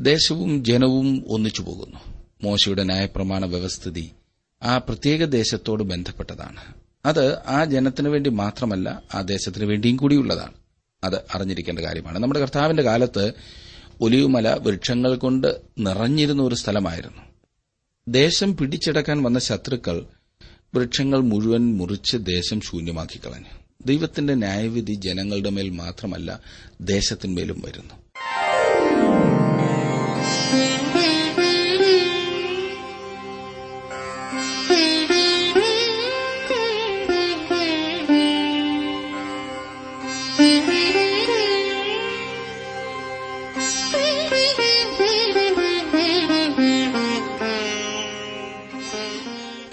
ദേശവും 0.00 0.64
ജനവും 0.64 1.24
ഒന്നിച്ചു 1.28 1.62
പോകുന്നു. 1.62 1.98
മോശയുടെ 2.42 2.82
ന്യായപ്രമാണ 2.82 3.44
വ്യവസ്ഥിതി 3.44 4.10
ആ 4.62 4.78
പ്രത്യേക 4.78 5.24
ദേശത്തോട് 5.24 5.82
ബന്ധപ്പെട്ടതാണ്. 5.82 6.74
അത് 7.06 7.38
ആ 7.46 7.64
ജനത്തിനു 7.64 8.08
വേണ്ടി 8.08 8.30
മാത്രമല്ല 8.30 9.02
ആ 9.14 9.20
ദേശത്തിനു 9.20 9.66
വേണ്ടിയും 9.66 9.96
കൂടിയുള്ളതാണ്. 9.96 10.52
അത് 11.04 11.16
അറിഞ്ഞിരിക്കേണ്ട 11.16 11.78
കാര്യമാണ്. 11.78 12.18
നമ്മുടെ 12.18 12.40
കർത്താവിന്റെ 12.40 12.82
കാലത്ത് 12.82 13.32
ഒലിയുമല 14.00 14.54
വൃക്ഷങ്ങൾ 14.54 15.16
കൊണ്ട് 15.16 15.60
നിറഞ്ഞിരുന്ന 15.78 16.42
ഒരു 16.42 16.54
സ്ഥലമായിരുന്നു. 16.54 17.22
ദേശം 18.08 18.56
പിടിച്ചെടുക്കാൻ 18.56 19.22
വന്ന 19.22 19.38
ശത്രുക്കൾ 19.38 20.06
വൃക്ഷങ്ങൾ 20.74 21.20
മുഴുവൻ 21.20 21.76
മുറിച്ച് 21.76 22.16
ദേശം 22.16 22.60
ശൂന്യമാക്കി 22.60 23.18
കളഞ്ഞു. 23.18 23.60
ദൈവത്തിന്റെ 23.86 24.34
ന്യായവിധി 24.34 24.92
ജനങ്ങളുടെ 24.92 25.50
മേൽ 25.50 25.70
മാത്രമല്ല 25.70 26.40
ദേശത്തിന്മേലും 26.80 27.62
വരുന്നു. 27.64 27.94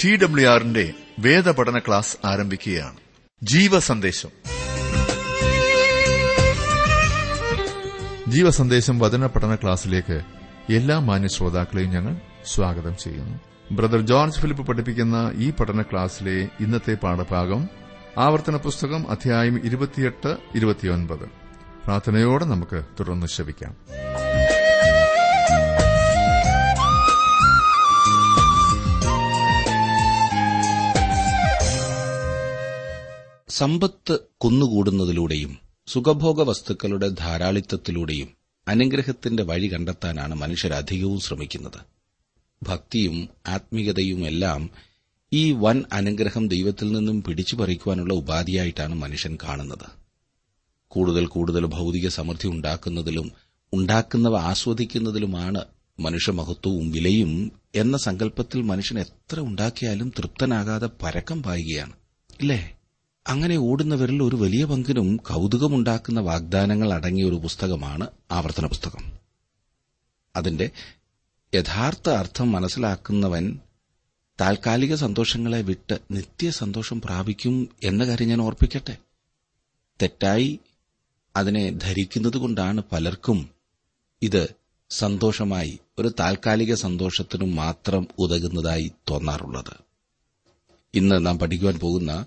ടി 0.04 0.16
ഡബ്ല്യു 0.16 0.48
ആറിന്റെ 0.48 0.94
വേദപഠന 1.20 1.80
ക്ലാസ് 1.80 2.18
ആരംഭിക്കുകയാണ്. 2.26 2.98
ജീവസന്ദേശം. 3.44 4.30
ജീവസന്ദേശം 8.28 9.00
വചന 9.00 9.26
പഠന 9.26 9.56
ക്ലാസ്സിലേക്ക് 9.56 10.22
എല്ലാ 10.74 11.00
മാന്യ 11.00 11.28
ശ്രോതാക്കളെയും 11.28 11.90
ഞങ്ങൾ 11.90 12.18
സ്വാഗതം 12.46 12.98
ചെയ്യുന്നു. 12.98 13.40
ബ്രദർ 13.72 14.02
ജോർജ് 14.02 14.40
ഫിലിപ്പ് 14.40 14.68
പഠിപ്പിക്കുന്ന 14.68 15.32
ഈ 15.36 15.52
പഠന 15.52 15.82
ക്ലാസ്സിലെ 15.82 16.50
ഇന്നത്തെ 16.60 16.94
പാഠഭാഗം 16.94 17.70
ആവർത്തന 18.18 18.58
പുസ്തകം 18.58 19.12
അധ്യായം 19.12 19.66
ഇരുപത്തിയെട്ട് 19.66 20.38
ഇരുപത്തിയൊൻപത്. 20.56 21.26
പ്രാർത്ഥനയോടെ 21.86 22.46
നമുക്ക് 22.46 22.84
തുടർന്ന് 23.00 23.28
ശ്രവിക്കാം. 23.28 23.76
സമ്പത്ത് 33.58 34.20
കുന്നുകൂടുന്നതിലൂടെയും 34.38 35.58
സുഖഭോഗ 35.88 36.42
വസ്തുക്കളുടെ 36.42 37.08
ധാരാളിത്തത്തിലൂടെയും 37.08 38.28
അനുഗ്രഹത്തിന്റെ 38.68 39.44
വഴി 39.44 39.74
കണ്ടെത്താനാണ് 39.74 40.36
മനുഷ്യർ 40.36 40.74
അധികവും 40.74 41.20
ശ്രമിക്കുന്നത്. 41.20 41.80
ഭക്തിയും 42.64 43.30
ആത്മീയതയും 43.48 44.26
എല്ലാം 44.26 44.70
ഈ 45.34 45.52
വൻ 45.52 45.84
അനുഗ്രഹം 45.94 46.48
ദൈവത്തിൽ 46.48 46.92
നിന്നും 46.92 47.24
പിടിച്ചു 47.24 47.56
പറിക്കുവാനുള്ള 47.56 48.14
ഉപാധിയായിട്ടാണ് 48.14 48.96
മനുഷ്യൻ 48.96 49.38
കാണുന്നത്. 49.44 49.88
കൂടുതൽ 50.88 51.26
കൂടുതൽ 51.26 51.66
ഭൗതിക 51.66 52.08
സമൃദ്ധി 52.08 52.48
ഉണ്ടാക്കുന്നതിലും 52.48 53.32
ഉണ്ടാക്കുന്നവ 53.74 54.38
ആസ്വദിക്കുന്നതിലുമാണ് 54.38 55.66
മനുഷ്യമഹത്വവും 56.00 56.92
വിലയും 56.92 57.52
എന്ന 57.76 57.98
സങ്കല്പത്തിൽ 57.98 58.62
മനുഷ്യൻ 58.62 59.00
എത്ര 59.00 59.40
ഉണ്ടാക്കിയാലും 59.40 60.14
തൃപ്തനാകാതെ 60.18 60.90
പരക്കം 61.04 61.44
പായുകയാണ്. 61.44 61.94
ഇല്ലേ? 62.42 62.77
അങ്ങനെ 63.28 63.58
ഓടുന്നവരിൽ 63.58 64.24
ഒരു 64.24 64.36
വലിയ 64.36 64.66
പങ്കിനും 64.66 65.18
കൌതുകമുണ്ടാക്കുന്ന 65.18 66.20
വാഗ്ദാനങ്ങൾ 66.20 66.94
അടങ്ങിയ 66.94 67.26
ഒരു 67.26 67.36
പുസ്തകമാണ് 67.36 68.08
ആവർത്തന 68.32 68.66
പുസ്തകം. 68.66 69.12
അതിന്റെ 70.36 70.70
യഥാർത്ഥ 71.56 72.10
അർത്ഥം 72.10 72.52
മനസ്സിലാക്കുന്നവൻ 72.52 73.60
താൽക്കാലിക 74.42 74.96
സന്തോഷങ്ങളെ 74.96 75.62
വിട്ട് 75.62 76.00
നിത്യസന്തോഷം 76.12 77.02
പ്രാപിക്കും 77.02 77.70
എന്ന 77.84 78.06
കാര്യം 78.06 78.28
ഞാൻ 78.28 78.42
ഓർപ്പിക്കട്ടെ. 78.42 78.98
തെറ്റായി 80.02 80.60
അതിനെ 81.36 81.70
ധരിക്കുന്നതുകൊണ്ടാണ് 81.70 82.84
പലർക്കും 82.92 83.50
ഇത് 84.22 84.48
സന്തോഷമായി 84.90 85.80
ഒരു 86.00 86.12
താൽക്കാലിക 86.20 86.74
സന്തോഷത്തിനു 86.74 87.46
മാത്രം 87.46 88.08
ഉതകുന്നതായി 88.20 88.92
തോന്നാറുള്ളത്. 89.10 89.74
ഇന്ന് 90.94 91.26
നാം 91.26 91.40
പഠിക്കുവാൻ 91.40 91.80
പോകുന്ന 91.80 92.26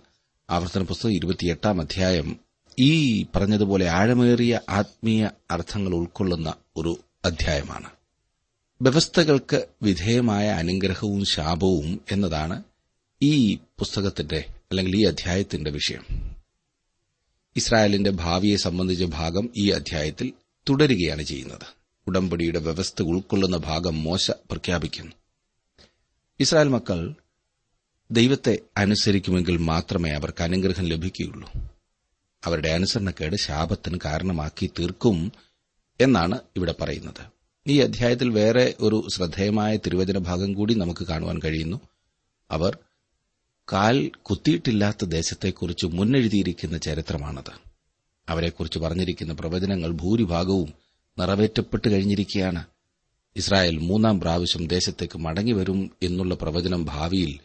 ആവർത്തന 0.51 0.83
പുസ്തകം 0.83 1.13
ഇരുപത്തിയെട്ടാം 1.13 1.81
അധ്യായം. 1.81 2.41
ഈ 2.79 3.23
പറഞ്ഞതുപോലെ 3.23 3.89
ആഴമേറിയ 3.89 4.61
ആത്മീയ 4.69 5.31
അർത്ഥങ്ങൾ 5.51 5.95
ഉൾക്കൊള്ളുന്ന 5.95 6.55
ഒരു 6.77 7.01
അധ്യായമാണ്. 7.25 7.91
വ്യവസ്ഥകൾക്ക് 8.83 9.67
വിധേയമായ 9.83 10.49
അനുഗ്രഹവും 10.49 11.25
ശാപവും 11.25 12.01
എന്നതാണ് 12.13 12.63
ഈ 13.23 13.55
പുസ്തകത്തിന്റെ 13.55 14.45
അല്ലെങ്കിൽ 14.71 14.97
ഈ 14.97 15.05
അധ്യായത്തിന്റെ 15.05 15.71
വിഷയം. 15.71 16.37
ഇസ്രായേലിന്റെ 17.57 18.11
ഭാവിയെ 18.11 18.57
സംബന്ധിച്ച 18.57 19.05
ഭാഗം 19.05 19.51
ഈ 19.57 19.71
അധ്യായത്തിൽ 19.71 20.33
തുടരുകയാണ് 20.71 21.23
ചെയ്യുന്നത്. 21.23 21.67
ഉടമ്പടിയുടെ 22.07 22.59
വ്യവസ്ഥ 22.59 23.03
ഉൾക്കൊള്ളുന്ന 23.03 23.57
ഭാഗം 23.57 24.03
മോശ 24.03 24.31
പ്രഖ്യാപിക്കുന്നു. 24.31 25.13
ഇസ്രായേൽ 26.41 26.69
മക്കൾ 26.69 27.15
ദൈവത്തെ 28.13 28.59
അനുസരിക്കുമെങ്കിൽ 28.77 29.57
മാത്രമേ 29.57 30.11
അവർക്ക് 30.11 30.43
അനുഗ്രഹം 30.43 30.85
ലഭിക്കുകയുള്ളൂ. 30.85 31.53
അവരുടെ 32.45 32.69
അനുസരണക്കേട് 32.69 33.37
ശാപത്തിന് 33.37 33.99
കാരണമാക്കി 34.05 34.71
തീർക്കും 34.79 35.33
എന്നാണ് 36.01 36.39
ഇവിടെ 36.57 36.75
പറയുന്നത്. 36.81 37.27
ഈ 37.67 37.79
അധ്യായത്തിൽ 37.79 38.31
വേറെ 38.31 38.75
ഒരു 38.81 39.07
ശ്രദ്ധേയമായ 39.15 39.77
തിരുവചന 39.77 40.19
ഭാഗം 40.19 40.53
കൂടി 40.53 40.75
നമുക്ക് 40.75 41.07
കാണുവാൻ 41.07 41.41
കഴിയുന്നു. 41.45 41.81
അവർ 42.51 42.79
കാൽ 43.73 44.11
കുത്തിയിട്ടില്ലാത്ത 44.23 45.05
ദേശത്തെക്കുറിച്ച് 45.05 45.87
മുന്നെഴുതിയിരിക്കുന്ന 45.87 46.79
ചരിത്രമാണത്. 46.79 47.53
അവരെക്കുറിച്ച് 48.29 48.79
പറഞ്ഞിരിക്കുന്ന 48.79 49.33
പ്രവചനങ്ങൾ 49.33 49.91
ഭൂരിഭാഗവും 49.91 50.73
നിറവേറ്റപ്പെട്ട് 51.19 51.89
കഴിഞ്ഞിരിക്കുകയാണ്. 51.89 52.65
ഇസ്രായേൽ 53.37 53.79
മൂന്നാം 53.79 54.21
പ്രാവശ്യം 54.21 54.67
ദേശത്തേക്ക് 54.67 55.19
മടങ്ങിവരും 55.19 55.91
എന്നുള്ള 56.03 56.35
പ്രവചനം 56.35 56.85
ഭാവിയിൽ 56.85 57.39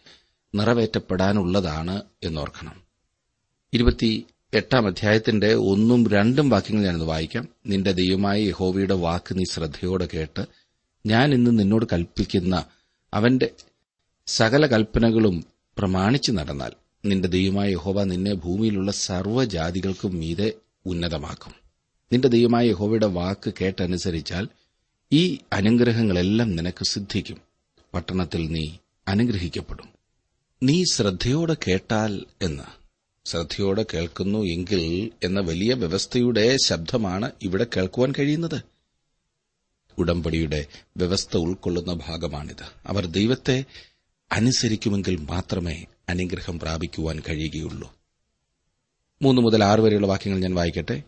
നിറവേറ്റപ്പെടാനുള്ളതാണ് 0.55 2.01
എന്നോർക്കണം. 2.23 2.73
ഇരുപത്തി 3.73 4.25
എട്ടാം 4.53 4.87
അധ്യായത്തിന്റെ 4.87 5.53
ഒന്നും 5.53 6.07
രണ്ടും 6.07 6.49
വാക്യങ്ങൾ 6.49 6.83
ഞാനത് 6.83 7.03
വായിക്കാം. 7.03 7.47
നിന്റെ 7.67 7.91
ദൈവമായ 7.91 8.41
യഹോവയുടെ 8.41 8.93
വാക്ക് 8.93 9.39
നീ 9.39 9.43
ശ്രദ്ധയോടെ 9.43 10.07
കേട്ട് 10.13 10.45
ഞാൻ 11.05 11.33
ഇന്ന് 11.33 11.59
നിന്നോട് 11.59 11.85
കൽപ്പിക്കുന്ന 11.93 12.65
അവന്റെ 13.13 13.49
സകല 14.27 14.65
കൽപ്പനകളും 14.65 15.43
പ്രമാണിച്ചു 15.77 16.31
നടന്നാൽ 16.31 16.71
നിന്റെ 17.05 17.27
ദൈവമായ 17.27 17.71
യഹോവ 17.71 18.03
നിന്നെ 18.03 18.33
ഭൂമിയിലുള്ള 18.33 18.91
സർവജാതികൾക്കും 18.91 20.19
മീതെ 20.19 20.53
ഉന്നതമാക്കും. 20.85 21.53
നിന്റെ 22.13 22.27
ദൈവമായ 22.27 22.67
യഹോവയുടെ 22.67 23.05
വാക്ക് 23.05 23.53
കേട്ടനുസരിച്ചാൽ 23.61 24.47
ഈ 25.11 25.37
അനുഗ്രഹങ്ങളെല്ലാം 25.53 26.55
നിനക്ക് 26.55 26.85
സിദ്ധിക്കും. 26.85 27.37
പട്ടണത്തിൽ 27.93 28.51
നീ 28.51 28.67
അനുഗ്രഹിക്കപ്പെടും. 29.07 29.94
നീ 30.63 30.83
ശ്രദ്ധയോടെ 30.91 31.57
കേട്ടാൽ 31.67 32.25
എന്ന്. 32.41 32.63
ശ്രദ്ധയോടെ 33.25 33.85
കേൾക്കുന്നു 33.93 34.39
എങ്കിൽ 34.39 35.11
എന്ന 35.23 35.39
വലിയ 35.39 35.73
വ്യവസ്ഥയുടെ 35.73 36.57
ശബ്ദമാണ് 36.65 37.31
ഇവിടെ 37.43 37.67
കേൾക്കുവാൻ 37.77 38.13
കഴിയുന്നത്. 38.19 38.61
ഉടമ്പടിയുടെ 39.97 40.65
വ്യവസ്ഥ 40.97 41.37
ഉൾക്കൊള്ളുന്ന 41.37 41.93
ഭാഗമാണിത്. 41.93 42.63
അവർ 42.85 43.05
ദൈവത്തെ 43.05 43.65
അനുസരിക്കുമെങ്കിൽ 44.31 45.15
മാത്രമേ 45.15 45.85
അനുഗ്രഹം 46.09 46.59
പ്രാപിക്കുവാൻ 46.59 47.19
കഴിയുകയുള്ളൂ. 47.19 47.93
മൂന്ന് 49.21 49.41
മുതൽ 49.41 49.63
ആറ് 49.63 49.79
വരെയുള്ള 49.79 50.07
വാക്യങ്ങൾ 50.07 50.39
ഞാൻ 50.39 50.55
വായിക്കട്ടെ. 50.55 51.03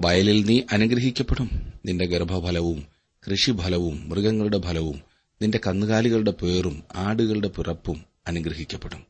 വയലിൽ 0.00 0.44
നീ 0.44 0.60
അനുഗ്രഹിക്കപ്പെടും. 0.72 1.72
നിന്റെ 1.86 2.06
ഗർഭഫലവും 2.06 2.86
കൃഷിഫലവും 3.30 4.08
മൃഗങ്ങളുടെ 4.08 4.60
ഫലവും 4.60 5.02
നിന്റെ 5.42 5.60
കന്നുകാലികളുടെ 5.66 6.30
പേറും 6.30 6.82
ആടുകളുടെ 6.94 7.48
പിറപ്പും 7.48 8.15
അനുഗ്രഹിക്കപ്പെടും. 8.28 9.04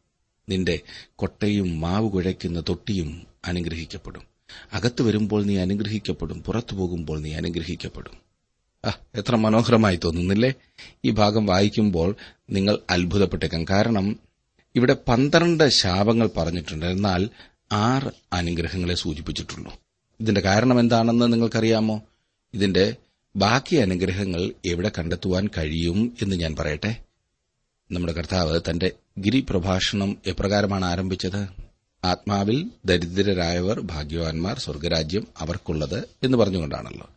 നിന്റെ 0.48 0.80
കൊട്ടയും 1.16 1.80
മാവ് 1.80 2.10
കുഴയ്ക്കുന്ന 2.10 2.62
തൊട്ടിയും 2.68 3.26
അനുഗ്രഹിക്കപ്പെടും. 3.44 4.22
അകത്തു 4.72 5.02
വരുമ്പോൾ 5.02 5.44
നീ 5.44 5.58
അനുഗ്രഹിക്കപ്പെടും 5.58 6.42
പുറത്തു 6.42 6.74
പോകുമ്പോൾ 6.74 7.20
നീ 7.20 7.34
അനുഗ്രഹിക്കപ്പെടും. 7.34 8.26
എത്ര 9.14 9.36
മനോഹരമായി 9.36 9.96
തോന്നുന്നില്ലേ? 9.96 10.52
ഈ 11.04 11.10
ഭാഗം 11.10 11.46
വായിക്കുമ്പോൾ 11.46 12.16
നിങ്ങൾ 12.50 12.78
അത്ഭുതപ്പെട്ടേക്കാം. 12.90 13.64
കാരണം 13.70 14.18
ഇവിടെ 14.74 14.96
പന്ത്രണ്ട് 15.08 15.68
ശാപങ്ങൾ 15.68 16.30
പറഞ്ഞിട്ടുണ്ട്. 16.36 16.86
എന്നാൽ 16.86 17.30
ആറ് 17.72 18.10
അനുഗ്രഹങ്ങളെ 18.32 18.94
സൂചിപ്പിച്ചിട്ടുള്ളൂ. 18.94 19.74
ഇതിന്റെ 20.20 20.40
കാരണം 20.40 20.80
എന്താണെന്ന് 20.80 21.32
നിങ്ങൾക്കറിയാമോ? 21.32 22.02
ഇതിന്റെ 22.54 22.96
ബാക്കി 23.36 23.76
അനുഗ്രഹങ്ങൾ 23.76 24.52
എവിടെ 24.66 24.90
കണ്ടെത്തുവാൻ 24.98 25.48
കഴിയും 25.58 26.16
എന്ന് 26.22 26.36
ഞാൻ 26.36 26.56
പറയട്ടെ? 26.56 27.04
നമ്മുടെ 27.90 28.12
കർത്താവ് 28.12 28.60
തന്റെ 28.70 28.92
ഗിരിപ്രഭാഷണം 29.18 30.16
എപ്രകാരമാണ് 30.26 30.84
ആരംഭിച്ചത്? 30.84 31.48
ആത്മാവിൽ 32.04 32.70
ദരിദ്രരായവർ 32.84 33.80
ഭാഗ്യവാന്മാർ 33.80 34.58
സ്വർഗരാജ്യം 34.58 35.26
അവർക്കുള്ളത് 35.38 36.08
എന്ന് 36.22 36.38
പറഞ്ഞുകൊണ്ടാണല്ലോ. 36.38 37.10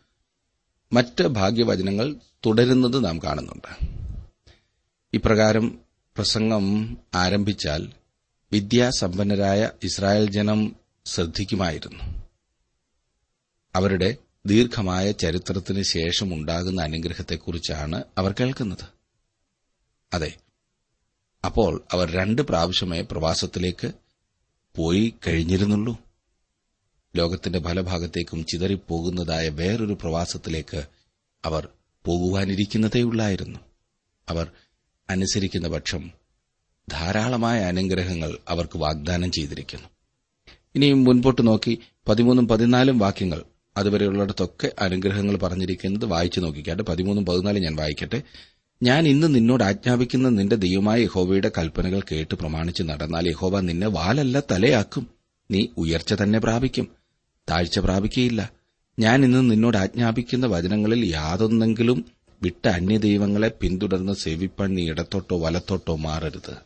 മറ്റ് 0.94 1.24
ഭാഗ്യവചനങ്ങൾ 1.24 2.16
തുടരുന്നത് 2.46 3.06
നാം 3.06 3.19
കാണുന്നുണ്ട്. 3.19 3.86
ഇപ്രകാരം 5.13 5.80
പ്രസംഗം 6.18 6.98
ആരംഭിച്ചാൽ 7.16 7.94
വിദ്യാസമ്പന്നരായ 8.54 9.69
ഇസ്രായേൽ 9.84 10.31
ജനം 10.31 10.75
ശ്രദ്ധിക്കുമായിരുന്നു. 11.06 12.24
അവരുടെ 13.75 14.18
ദീർഘമായ 14.45 15.12
ചരിത്രത്തിന് 15.12 15.84
ശേഷം 15.84 16.34
ഉണ്ടാകുന്ന 16.34 16.81
അനുഗ്രഹത്തെക്കുറിച്ചാണ് 16.81 18.04
അവർ 18.18 18.36
കേൾക്കുന്നത്. 18.40 18.86
അതെ 20.13 20.38
അപ്പോൾ 21.46 21.84
അവർ 21.94 22.12
രണ്ട് 22.12 22.42
പ്രാവശ്യമേ 22.42 23.02
പ്രവാസത്തിലേക്ക് 23.02 23.92
പോയി 24.76 25.14
കഴിഞ്ഞിരുന്നുള്ളൂ. 25.28 25.98
ലോകത്തിന്റെ 27.16 27.60
പല 27.60 27.82
ഭാഗത്തേക്കും 27.82 28.46
ചിതറിപ്പോകുന്നതായ 28.46 29.50
വേറൊരു 29.50 29.94
പ്രവാസത്തിലേക്ക് 29.94 30.84
അവർ 31.46 31.68
പോകുവാനിരിക്കുന്നതേയുള്ളായിരുന്നു. 32.06 33.60
അവർ 34.30 34.52
അനുസരിക്കുന്ന 35.10 35.68
പക്ഷം 35.68 36.12
ധാരാളമായ 36.90 37.60
അനുഗ്രഹങ്ങൾ 37.62 38.38
അവർക്ക് 38.48 38.78
വാഗ്ദാനം 38.78 39.32
ചെയ്തിരിക്കുന്നു. 39.32 39.88
ഇനിയും 40.76 41.04
മുൻപോട്ട് 41.04 41.48
നോക്കി 41.48 41.80
പതിമൂന്നും 42.08 42.48
പതിനാലും 42.48 43.00
വാക്യങ്ങൾ. 43.00 43.44
അതുവരെയുള്ളിടത്തൊക്കെ 43.78 44.72
അനുഗ്രഹങ്ങൾ 44.80 45.38
പറഞ്ഞിരിക്കുന്നത് 45.38 46.06
വായിച്ചു 46.06 46.40
നോക്കിക്കാട്ടെ 46.40 46.84
പതിമൂന്നും 46.84 47.26
പതിനാലും 47.26 47.62
ഞാൻ 47.62 47.76
വായിക്കട്ടെ. 47.76 48.24
ഞാൻ 48.84 49.08
ഇന്ന് 49.08 49.36
നിന്നോട് 49.36 49.64
ആജ്ഞാപിക്കുന്ന 49.64 50.30
നിന്റെ 50.30 50.56
ദൈവമായ 50.56 51.02
യഹോവയുടെ 51.02 51.52
കൽപ്പനകൾ 51.58 52.02
കേട്ട് 52.12 52.36
പ്രമാണിച്ച് 52.36 52.84
നടന്നാൽ 52.84 53.28
യഹോവ 53.28 53.60
നിന്നെ 53.60 53.88
വാലല്ല 53.88 54.44
തലയാക്കും. 54.52 55.08
നീ 55.52 55.68
ഉയർച്ച 55.78 56.14
തന്നെ 56.14 56.40
പ്രാപിക്കും. 56.40 56.88
താഴ്ച 57.50 57.80
പ്രാപിക്കുകയില്ല 57.80 58.52
ഞാൻ 59.00 59.26
ഇന്ന് 59.26 59.52
നിന്നോട് 59.52 59.78
ആജ്ഞാപിക്കുന്ന 59.78 60.46
വചനങ്ങളിൽ 60.46 61.06
യാതൊന്നെങ്കിലും 61.06 62.06
വിട്ട 62.42 62.68
അന്യദൈവങ്ങളെ 62.68 63.52
പിന്തുടർന്ന് 63.62 64.14
സേവിപ്പാൻ 64.14 64.74
നീ 64.74 64.90
ഇടത്തോട്ടോ 64.90 65.40
വലത്തോട്ടോ 65.40 65.96
മാറരുത്. 65.96 66.58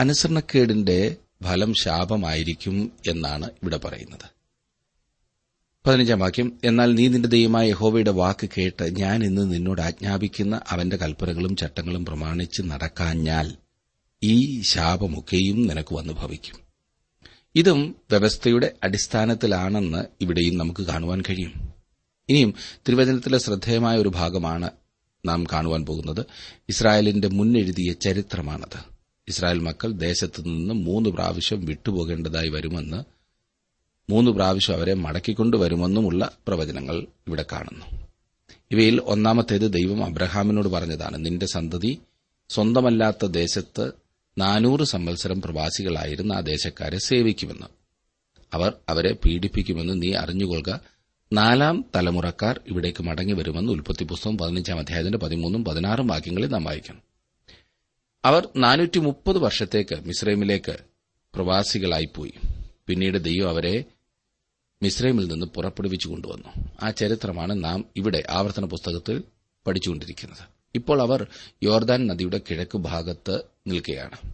അനുസരണക്കേടിന്റെ 0.00 1.16
ഫലം 1.42 1.74
ശാപമായിരിക്കും 1.74 2.92
എന്നാണ് 3.08 3.50
ഇവിടെ 3.62 3.76
പറയുന്നത്. 3.76 4.35
പതിനഞ്ചാം 5.86 6.18
വാക്യം 6.18 6.58
എന്നാൽ 6.64 6.94
നീ 6.94 7.08
നിന്റെ 7.08 7.28
ദൈവമായ 7.28 7.68
യഹോവയുടെ 7.68 8.10
വാക്ക് 8.10 8.48
കേട്ട് 8.58 8.96
ഞാൻ 8.96 9.24
ഇന്ന് 9.24 9.54
നിന്നോട് 9.54 9.80
ആജ്ഞാപിക്കുന്ന 9.80 10.60
അവന്റെ 10.68 10.96
കൽപ്പനകളും 10.96 11.56
ചട്ടങ്ങളും 11.56 12.04
പ്രമാണിച്ച് 12.04 12.62
നടക്കാഞ്ഞാൽ 12.62 13.52
ഈ 14.22 14.60
ശാപമൊക്കെയും 14.60 15.66
നിനക്ക് 15.66 15.94
വന്നു 15.94 16.12
ഭവിക്കും. 16.12 16.60
ഇതും 17.54 17.96
വ്യവസ്ഥയുടെ 18.10 18.72
അടിസ്ഥാനത്തിലാണെന്ന് 18.84 20.04
ഇവിടെയും 20.20 20.58
നമുക്ക് 20.58 20.82
കാണുവാൻ 20.82 21.20
കഴിയും. 21.20 21.74
ഇനിയും 22.28 22.54
തിരുവചനത്തിലെ 22.88 23.38
ശ്രദ്ധേയമായ 23.38 23.98
ഒരു 23.98 24.08
ഭാഗമാണ് 24.08 24.70
നാം 25.26 25.44
കാണുവാൻ 25.44 25.84
പോകുന്നത്. 25.84 26.26
ഇസ്രായേലിന്റെ 26.68 27.28
മുന്നെഴുതിയ 27.28 27.92
ചരിത്രമാണത്. 27.92 28.78
ഇസ്രായേൽ 29.28 29.58
മക്കൾ 29.58 29.92
ദേശത്തു 29.92 30.42
നിന്ന് 30.42 30.74
മൂന്ന് 30.74 31.10
പ്രാവശ്യം 31.10 31.64
വിട്ടുപോകേണ്ടതായി 31.64 32.48
വരുമെന്ന് 32.48 33.15
മൂന്ന് 34.10 34.30
പ്രാവശ്യം 34.30 34.76
അവരെ 34.76 34.94
മടക്കിക്കൊണ്ടുവരുമെന്നുമുള്ള 34.94 36.30
പ്രവചനങ്ങൾ 36.48 36.96
ഇവിടെ 36.96 37.44
കാണുന്നു. 37.52 38.06
ഇവയിൽ 38.70 39.00
ഒന്നാമത്തേത് 39.04 39.72
ദൈവം 39.72 40.04
അബ്രഹാമിനോട് 40.04 40.68
പറഞ്ഞതാണ് 40.68 41.26
നിന്റെ 41.26 41.46
സന്തതി 41.46 41.98
സ്വന്തമല്ലാത്ത 42.48 43.26
ദേശത്ത് 43.26 43.90
നാനൂറ് 44.38 44.84
സംവത്സരം 44.84 45.42
പ്രവാസികളായിരുന്ന 45.42 46.32
ആ 46.32 46.40
ദേശക്കാരെ 46.40 46.98
സേവിക്കുമെന്ന്. 46.98 47.66
അവർ 48.54 48.72
അവരെ 48.88 49.12
പീഡിപ്പിക്കുമെന്ന് 49.12 50.02
നീ 50.02 50.14
അറിഞ്ഞുകൊള്ളുക. 50.14 50.80
നാലാം 51.32 51.84
തലമുറക്കാർ 51.96 52.60
ഇവിടേക്ക് 52.68 53.02
മടങ്ങി 53.02 53.32
വരുമെന്ന് 53.32 53.72
ഉൽപ്പത്തി 53.72 54.04
പുസ്തകം 54.04 54.38
പതിനഞ്ചാം 54.38 54.78
അധ്യായത്തിന്റെ 54.78 55.18
പതിമൂന്നും 55.18 55.64
പതിനാറും 55.64 56.06
വാക്യങ്ങളിൽ 56.06 56.46
നാം 56.46 56.64
വായിക്കണം. 56.64 57.02
അവർ 58.24 58.48
നാനൂറ്റി 58.56 58.98
മുപ്പത് 58.98 59.38
വർഷത്തേക്ക് 59.38 59.94
മിസ്രൈമിലേക്ക് 59.94 60.76
പ്രവാസികളായിപ്പോയി. 61.34 62.32
പിന്നീട് 62.86 63.24
ദൈവം 63.24 63.48
അവരെ 63.48 63.84
മിസ്രൈമിൽ 64.82 65.28
നിന്ന് 65.28 65.46
പുറപ്പെടുവിച്ചു 65.46 66.08
കൊണ്ടുവന്നു. 66.08 66.68
ആ 66.82 66.90
ചരിത്രമാണ് 66.90 67.64
നാം 67.64 67.84
ഇവിടെ 67.96 68.22
ആവർത്തന 68.30 68.64
പുസ്തകത്തിൽ 68.64 69.22
പഠിച്ചുകൊണ്ടിരിക്കുന്നത്. 69.66 70.48
ഇപ്പോൾ 70.74 71.00
അവർ 71.00 71.26
യോർദാൻ 71.62 72.06
നദിയുടെ 72.06 72.40
കിഴക്ക് 72.50 72.78
ഭാഗത്ത് 72.78 73.40
നിൽക്കുകയാണ്. 73.66 74.32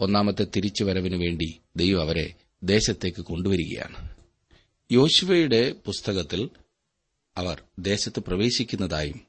ഒന്നാമത്തെ 0.00 0.46
തിരിച്ചുവരവിനു 0.56 1.16
വേണ്ടി 1.16 1.60
ദൈവം 1.76 2.00
അവരെ 2.00 2.34
ദേശത്തേക്ക് 2.62 3.20
കൊണ്ടുവരികയാണ്. 3.20 4.14
യോശുവയുടെ 4.92 5.74
പുസ്തകത്തിൽ 5.84 6.50
അവർ 7.36 7.62
ദേശത്ത് 7.78 8.20
പ്രവേശിക്കുന്നതായും 8.20 9.20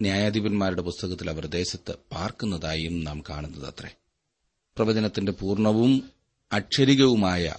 ന്യായാധിപന്മാരുടെ 0.00 0.82
പുസ്തകത്തിൽ 0.82 1.30
അവർ 1.30 1.46
ദേശത്ത് 1.46 1.94
പാർക്കുന്നതായും 2.12 3.04
നാം 3.04 3.22
കാണുന്നത് 3.30 3.66
അത്രേ 3.66 3.90
പ്രവചനത്തിന്റെ 4.76 5.32
പൂർണവും 5.32 6.10
അക്ഷരികവുമായ 6.52 7.54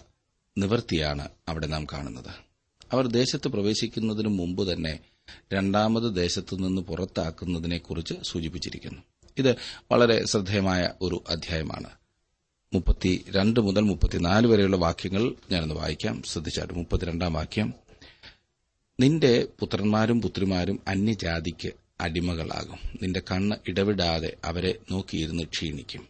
നിവൃത്തിയാണ് 0.58 1.30
അവിടെ 1.48 1.68
നാം 1.68 1.86
കാണുന്നത്. 1.86 2.54
അവർ 2.92 3.08
ദേശത്ത് 3.08 3.48
പ്രവേശിക്കുന്നതിനു 3.48 4.30
മുമ്പ് 4.30 4.74
തന്നെ 4.74 5.00
രണ്ടാമത് 5.54 6.16
ദേശത്തു 6.16 6.56
നിന്ന് 6.56 6.82
പുറത്താക്കുന്നതിനെക്കുറിച്ച് 6.82 8.14
സൂചിപ്പിച്ചിരിക്കുന്നു. 8.24 9.02
ഇത് 9.38 9.56
വളരെ 9.92 10.26
ശ്രദ്ധേയമായ 10.26 10.90
ഒരു 11.02 11.24
അധ്യായമാണ്. 11.30 11.90
മുപ്പത്തിരണ്ട് 12.74 13.60
മുതൽ 13.60 13.82
മുപ്പത്തിനാല് 13.82 14.48
വരെയുള്ള 14.48 14.78
വാക്യങ്ങൾ 14.78 15.34
ഞാനൊന്ന് 15.52 15.76
വായിക്കാം. 15.76 16.24
ശ്രദ്ധിച്ചാട്ട് 16.24 16.74
മുപ്പത്തിരണ്ടാം 16.74 17.34
വാക്യം. 17.34 17.74
നിന്റെ 19.00 19.48
പുത്രന്മാരും 19.60 20.22
പുത്രിമാരും 20.22 20.80
അന്യജാതിക്ക് 20.88 21.72
അടിമകളാകും. 22.02 22.78
നിന്റെ 23.02 23.22
കണ്ണ് 23.32 23.56
ഇടവിടാതെ 23.68 24.38
അവരെ 24.44 24.80
നോക്കിയിരുന്ന് 24.92 25.44
ക്ഷീണിക്കും. 25.44 26.08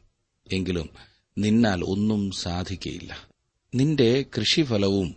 എങ്കിലും 0.53 0.89
നിന്നാൽ 1.37 1.83
ഒന്നും 1.83 2.31
സാധിക്കയില്ല. 2.31 3.32
നിന്റെ 3.75 4.25
കൃഷിഫലവും 4.37 5.15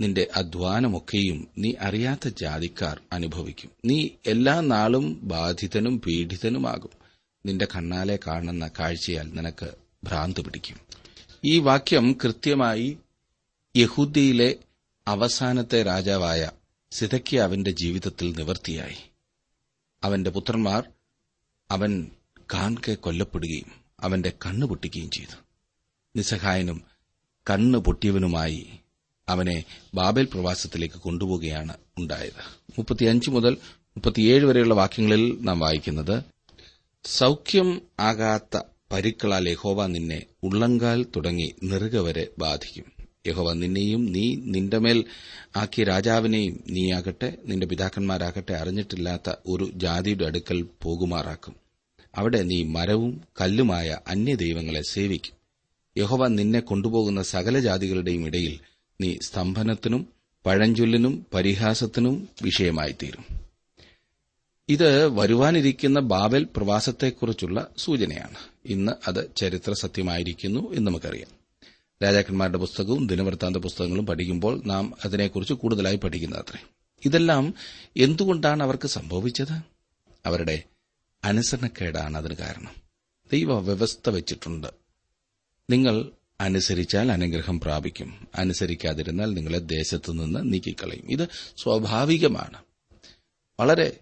നിന്റെ 0.00 0.28
അധ്വാനമൊക്കെയും 0.34 1.48
നീ 1.58 1.72
അറിയാത്ത 1.80 2.28
ജാതിക്കാർ 2.28 3.00
അനുഭവിക്കും. 3.12 3.70
നീ 3.84 4.08
എല്ലാ 4.26 4.60
നാളും 4.60 5.28
ബാധിതനും 5.28 6.00
പീഡിതനുമാകും. 6.00 6.90
നിന്റെ 7.46 7.68
കണ്ണാലെ 7.76 8.18
കാണുന്ന 8.26 8.70
കാഴ്ചയാൽ 8.80 9.30
നിനക്ക് 9.32 9.74
ഭ്രാന്ത് 10.04 10.40
പിടിക്കും. 10.40 10.80
ഈ 11.44 11.58
വാക്യം 11.58 12.18
കൃത്യമായി 12.24 12.98
യഹൂദിയിലെ 13.76 14.56
അവസാനത്തെ 15.08 15.82
രാജാവായ 15.82 16.50
സിതക്കിയാവിന്റെ 16.92 17.70
ജീവിതത്തിൽ 17.70 18.34
നിവർത്തിയായി. 18.36 19.10
അവന്റെ 20.02 20.30
പുത്രന്മാർ 20.30 20.88
അവൻ 21.70 22.10
കാൺകെ 22.54 22.94
കൊല്ലപ്പെടുകയും 22.94 23.72
അവന്റെ 24.00 24.32
കണ്ണുപൊട്ടിക്കുകയും 24.46 25.10
ചെയ്തു. 25.10 25.36
നിസ്സഹായനും 26.16 26.93
കണ്ണ് 27.50 27.78
പൊട്ടിയവനുമായി 27.78 28.66
അവനെ 29.28 29.64
ബാബേൽ 29.94 30.24
പ്രവാസത്തിലേക്ക് 30.24 30.94
കൊണ്ടുപോവുകയാണ് 30.94 31.74
ഉണ്ടായത്. 31.98 32.42
മുപ്പത്തിയഞ്ച് 32.78 33.30
മുതൽ 33.30 33.56
മുപ്പത്തിയേഴ് 33.66 34.44
വരെയുള്ള 34.44 34.74
വാക്യങ്ങളിൽ 34.74 35.38
നാം 35.40 35.58
വായിക്കുന്നത് 35.58 36.22
സൗഖ്യം 37.04 37.82
ആകാത്ത 38.00 38.60
പരുക്കളാൽ 38.92 39.48
യഹോവ 39.48 39.86
നിന്നെ 39.86 40.26
ഉള്ളങ്കാൽ 40.42 41.06
തുടങ്ങി 41.16 41.54
നെറുക 41.62 41.96
വരെ 41.96 42.28
ബാധിക്കും. 42.38 42.84
യഹോവ 43.26 43.52
നിന്നെയും 43.52 44.12
നീ 44.12 44.34
നിന്റെ 44.36 44.78
മേൽ 44.78 45.04
ആക്കിയ 45.56 45.84
രാജാവിനെയും 45.84 46.64
നീയാകട്ടെ 46.70 47.38
നിന്റെ 47.44 47.66
പിതാക്കന്മാരാകട്ടെ 47.66 48.52
അറിഞ്ഞിട്ടില്ലാത്ത 48.52 49.34
ഒരു 49.46 49.70
ജാതിയുടെ 49.74 50.24
അടുക്കൽ 50.24 50.68
പോകുമാറാക്കും. 50.82 51.54
അവിടെ 52.16 52.42
നീ 52.42 52.64
മരവും 52.64 53.20
കല്ലുമായ 53.40 53.98
അന്യദൈവങ്ങളെ 54.08 54.82
സേവിക്കും. 54.82 55.43
യഹോവ 55.96 56.28
നിന്നെ 56.28 56.60
കൊണ്ടുപോകുന്ന 56.60 57.22
സകല 57.22 57.58
ജാതികളുടെയും 57.58 58.26
ഇടയിൽ 58.26 58.60
നീ 59.00 59.16
സ്തംഭനത്തിനും 59.22 60.06
പഴഞ്ചൊല്ലിനും 60.46 61.26
പരിഹാസത്തിനും 61.34 62.28
വിഷയമായിത്തീരും. 62.42 63.40
ഇത് 64.68 65.08
വരുവാനിരിക്കുന്ന 65.08 66.00
ബാബൽ 66.00 66.46
പ്രവാസത്തെക്കുറിച്ചുള്ള 66.56 67.66
സൂചനയാണ്. 67.78 68.36
ഇന്ന് 68.64 68.92
അത് 69.08 69.36
ചരിത്ര 69.36 69.72
സത്യമായിരിക്കുന്നു 69.72 70.74
എന്ന് 70.74 70.86
നമുക്കറിയാം. 70.86 71.28
രാജാക്കന്മാരുടെ 72.02 72.58
പുസ്തകവും 72.58 73.06
ദിനവൃത്താന്ത 73.06 73.56
പുസ്തകങ്ങളും 73.56 74.06
പഠിക്കുമ്പോൾ 74.06 74.62
നാം 74.66 74.94
അതിനെക്കുറിച്ച് 75.04 75.54
കൂടുതലായി 75.54 75.96
പഠിക്കുന്നത് 75.96 76.40
അത്രേ 76.40 76.62
ഇതെല്ലാം 77.04 77.54
എന്തുകൊണ്ടാണ് 77.96 78.62
അവർക്ക് 78.62 78.88
സംഭവിച്ചത്? 78.88 79.62
അവരുടെ 80.26 80.62
അനുസരണക്കേടാണ് 81.24 82.18
അതിന് 82.18 82.34
കാരണം. 82.34 82.74
ദൈവ 83.32 83.58
വ്യവസ്ഥ 83.58 84.10
വെച്ചിട്ടുണ്ട്. 84.10 84.83
നിങ്ങൾ 85.70 86.10
അനുസരിച്ചാൽ 86.40 87.12
അനുഗ്രഹം 87.12 87.60
പ്രാപിക്കും. 87.60 88.28
അനുസരിക്കാതിരുന്നാൽ 88.34 89.34
നിങ്ങളെ 89.34 89.58
ദേശത്തു 89.58 90.12
നിന്ന് 90.12 90.52
നീക്കിക്കളയും. 90.52 91.10
ഇത് 91.10 91.28
സ്വാഭാവികമാണ്. 91.56 92.62
വളരെ 93.60 93.96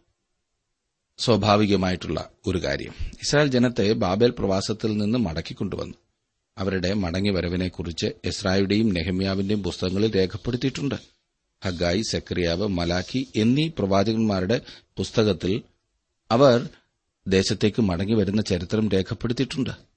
സ്വാഭാവികമായിട്ടുള്ള 1.18 2.30
ഒരു 2.46 2.62
കാര്യം. 2.64 2.92
ഇസ്രായേൽ 3.22 3.48
ജനത്തെ 3.48 3.92
ബാബേൽ 3.92 4.30
പ്രവാസത്തിൽ 4.30 4.96
നിന്ന് 4.96 5.18
മടക്കിക്കൊണ്ടുവന്നു. 5.18 5.94
അവരുടെ 6.58 6.92
മടങ്ങിവരവിനെക്കുറിച്ച് 6.92 8.06
ഇസ്രായുടെയും 8.24 8.88
നെഹമ്യാവിന്റെയും 8.88 9.62
പുസ്തകങ്ങളിൽ 9.62 10.16
രേഖപ്പെടുത്തിയിട്ടുണ്ട്. 10.16 10.94
ഹഗായി 11.64 12.02
സെക്രിയാവ് 12.02 12.68
മലാഖി 12.68 13.26
എന്നീ 13.36 13.68
പ്രവാചകന്മാരുടെ 13.68 14.60
പുസ്തകത്തിൽ 14.96 15.62
അവർ 16.30 16.68
ദേശത്തേക്ക് 17.28 17.82
മടങ്ങി 17.82 18.14
വരുന്ന 18.14 18.42
ചരിത്രം 18.42 18.88
രേഖപ്പെടുത്തിയിട്ടുണ്ട്. 18.88 19.91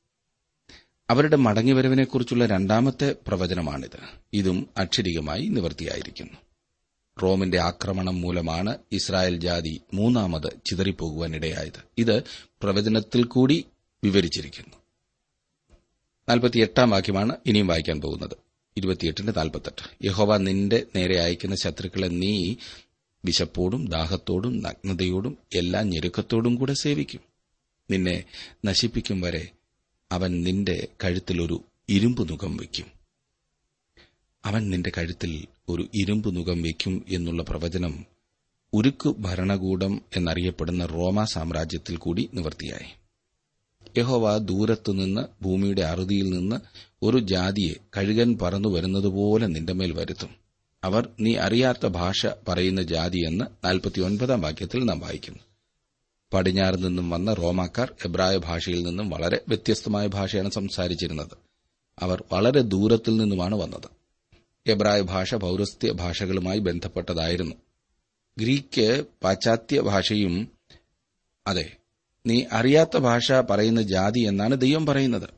അവരുടെ 1.10 1.36
മടങ്ങിവരവിനെക്കുറിച്ചുള്ള 1.36 2.46
രണ്ടാമത്തെ 2.46 3.16
പ്രവചനമാണിത്. 3.28 4.00
ഇതും 4.34 4.70
അക്ഷരികമായി 4.78 5.46
നിവർത്തിയായിരിക്കുന്നു. 5.46 6.34
റോമിന്റെ 7.24 7.60
ആക്രമണം 7.60 8.22
മൂലമാണ് 8.22 8.78
ഇസ്രായേൽ 8.92 9.40
ജാതി 9.40 9.82
മൂന്നാമത് 9.94 10.50
ചിതറിപ്പോകുവാനിടയായത്. 10.66 11.84
ഇത് 11.98 12.24
പ്രവചനത്തിൽ 12.62 13.24
കൂടി 13.24 13.66
വിവരിച്ചിരിക്കുന്നു. 14.04 14.76
നാൽപ്പത്തിയെട്ടാം 16.30 16.90
വാക്യമാണ് 16.90 17.36
ഇനിയും 17.46 17.68
വായിക്കാൻ 17.68 18.02
പോകുന്നത്. 18.02 18.46
യഹോവ 20.04 20.38
നിന്റെ 20.38 20.84
നേരെ 20.96 21.20
അയക്കുന്ന 21.20 21.56
ശത്രുക്കളെ 21.56 22.08
നീ 22.08 22.56
വിശപ്പോടും 23.26 23.88
ദാഹത്തോടും 23.88 24.62
നഗ്നതയോടും 24.62 25.38
എല്ലാ 25.56 25.82
ഞെരുക്കത്തോടും 25.82 26.56
കൂടെ 26.56 26.74
സേവിക്കും. 26.74 27.22
നിന്നെ 27.92 28.24
നശിപ്പിക്കും 28.66 29.22
വരെ 29.22 29.48
അവൻ 30.16 30.42
നിന്റെ 30.42 30.88
കഴുത്തിൽ 31.04 31.42
ഒരു 31.42 31.64
ഇരുമ്പ് 31.90 32.30
നുകം 32.30 32.58
വയ്ക്കും. 32.58 32.86
അവൻ 34.46 34.70
നിന്റെ 34.70 34.92
കഴുത്തിൽ 34.98 35.46
ഒരു 35.70 35.90
ഇരുമ്പ് 35.94 36.36
നുകം 36.36 36.62
വയ്ക്കും 36.62 37.06
എന്നുള്ള 37.10 37.44
പ്രവചനം 37.44 38.06
ഉരുക്ക് 38.74 39.16
ഭരണകൂടം 39.20 40.02
എന്നറിയപ്പെടുന്ന 40.16 40.86
റോമ 40.86 41.24
സാമ്രാജ്യത്തിൽ 41.24 41.98
കൂടി 41.98 42.30
നിവർത്തിയായി. 42.34 42.94
യഹോവ 43.98 44.38
ദൂരത്തുനിന്ന് 44.38 45.44
ഭൂമിയുടെ 45.44 45.82
അറുതിയിൽ 45.82 46.30
നിന്ന് 46.30 46.56
ഒരു 47.04 47.18
ജാതിയെ 47.18 47.74
കഴുകൻ 47.98 48.38
പറന്നു 48.38 48.70
വരുന്നതുപോലെ 48.70 49.48
നിന്റെ 49.48 49.74
മേൽ 49.74 49.92
വരുത്തും. 49.92 50.30
അവർ 50.84 51.10
നീ 51.20 51.36
അറിയാത്ത 51.36 51.88
ഭാഷ 51.88 52.26
പറയുന്ന 52.48 52.84
ജാതിയെന്ന് 52.84 53.46
നാൽപ്പത്തിയൊൻപതാം 53.66 54.42
വാക്യത്തിൽ 54.42 54.84
നാം 54.84 55.00
വായിക്കുന്നു. 55.00 55.40
പടിഞ്ഞാറ് 56.36 56.84
നിന്നും 56.84 57.10
വന്ന 57.10 57.34
റോമാക്കാർ 57.34 57.94
എബ്രായ 58.06 58.38
ഭാഷയിൽ 58.38 58.84
നിന്നും 58.84 59.10
വളരെ 59.10 59.42
വ്യത്യസ്തമായ 59.48 60.08
ഭാഷയാണ് 60.08 60.52
സംസാരിച്ചിരുന്നത്. 60.52 61.38
അവർ 62.00 62.24
വളരെ 62.32 62.62
ദൂരത്തിൽ 62.62 63.18
നിന്നുമാണ് 63.18 63.56
വന്നത്. 63.56 63.90
എബ്രായ 64.68 65.02
ഭാഷ 65.02 65.36
പൌരസ്ത്യ 65.36 65.92
ഭാഷകളുമായി 65.92 66.60
ബന്ധപ്പെട്ടതായിരുന്നു. 66.60 67.56
ഗ്രീക്ക് 68.40 69.06
പാശ്ചാത്യ 69.24 69.82
ഭാഷയും 69.82 70.48
അതെ 71.48 71.78
നീ 72.26 72.44
അറിയാത്ത 72.52 72.98
ഭാഷ 72.98 73.32
പറയുന്ന 73.32 73.82
ജാതി 73.82 74.20
എന്നാണ് 74.20 74.62
ദൈവം 74.62 74.86
പറയുന്നത്. 74.86 75.30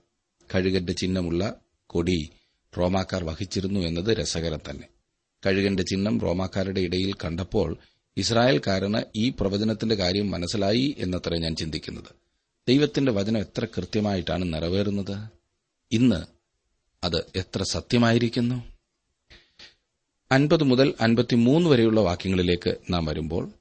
കഴുകന്റെ 0.56 0.94
ചിഹ്നമുള്ള 0.94 1.56
കൊടി 1.88 2.30
റോമാക്കാർ 2.77 3.24
വഹിച്ചിരുന്നു 3.24 3.80
എന്നത് 3.80 4.18
രസകരം 4.18 4.60
തന്നെ. 4.70 4.88
കഴുകന്റെ 5.46 5.84
ചിഹ്നം 5.84 6.20
റോമാക്കാരുടെ 6.20 6.82
ഇടയിൽ 6.82 7.13
കണ്ടപ്പോൾ 7.13 7.77
ഇസ്രായേൽക്കാരന് 8.17 9.01
ഈ 9.15 9.29
പ്രവചനത്തിന്റെ 9.29 9.95
കാര്യം 9.95 10.31
മനസ്സിലായി 10.31 10.95
എന്നത്ര 10.97 11.36
ഞാൻ 11.36 11.55
ചിന്തിക്കുന്നത്. 11.55 12.15
ദൈവത്തിന്റെ 12.67 13.12
വചനം 13.12 13.39
എത്ര 13.39 13.65
കൃത്യമായിട്ടാണ് 13.65 14.53
നിറവേറുന്നത്? 14.53 15.27
ഇന്ന് 15.91 16.25
അത് 17.03 17.25
എത്ര 17.36 17.63
സത്യമായിരിക്കുന്നു? 17.63 18.63
അൻപത് 20.31 20.63
മുതൽ 20.63 20.93
അൻപത്തിമൂന്ന് 21.01 21.69
വരെയുള്ള 21.69 22.01
വാക്യങ്ങളിലേക്ക് 22.01 22.77
നാം 22.89 23.05
വരുമ്പോൾ 23.05 23.51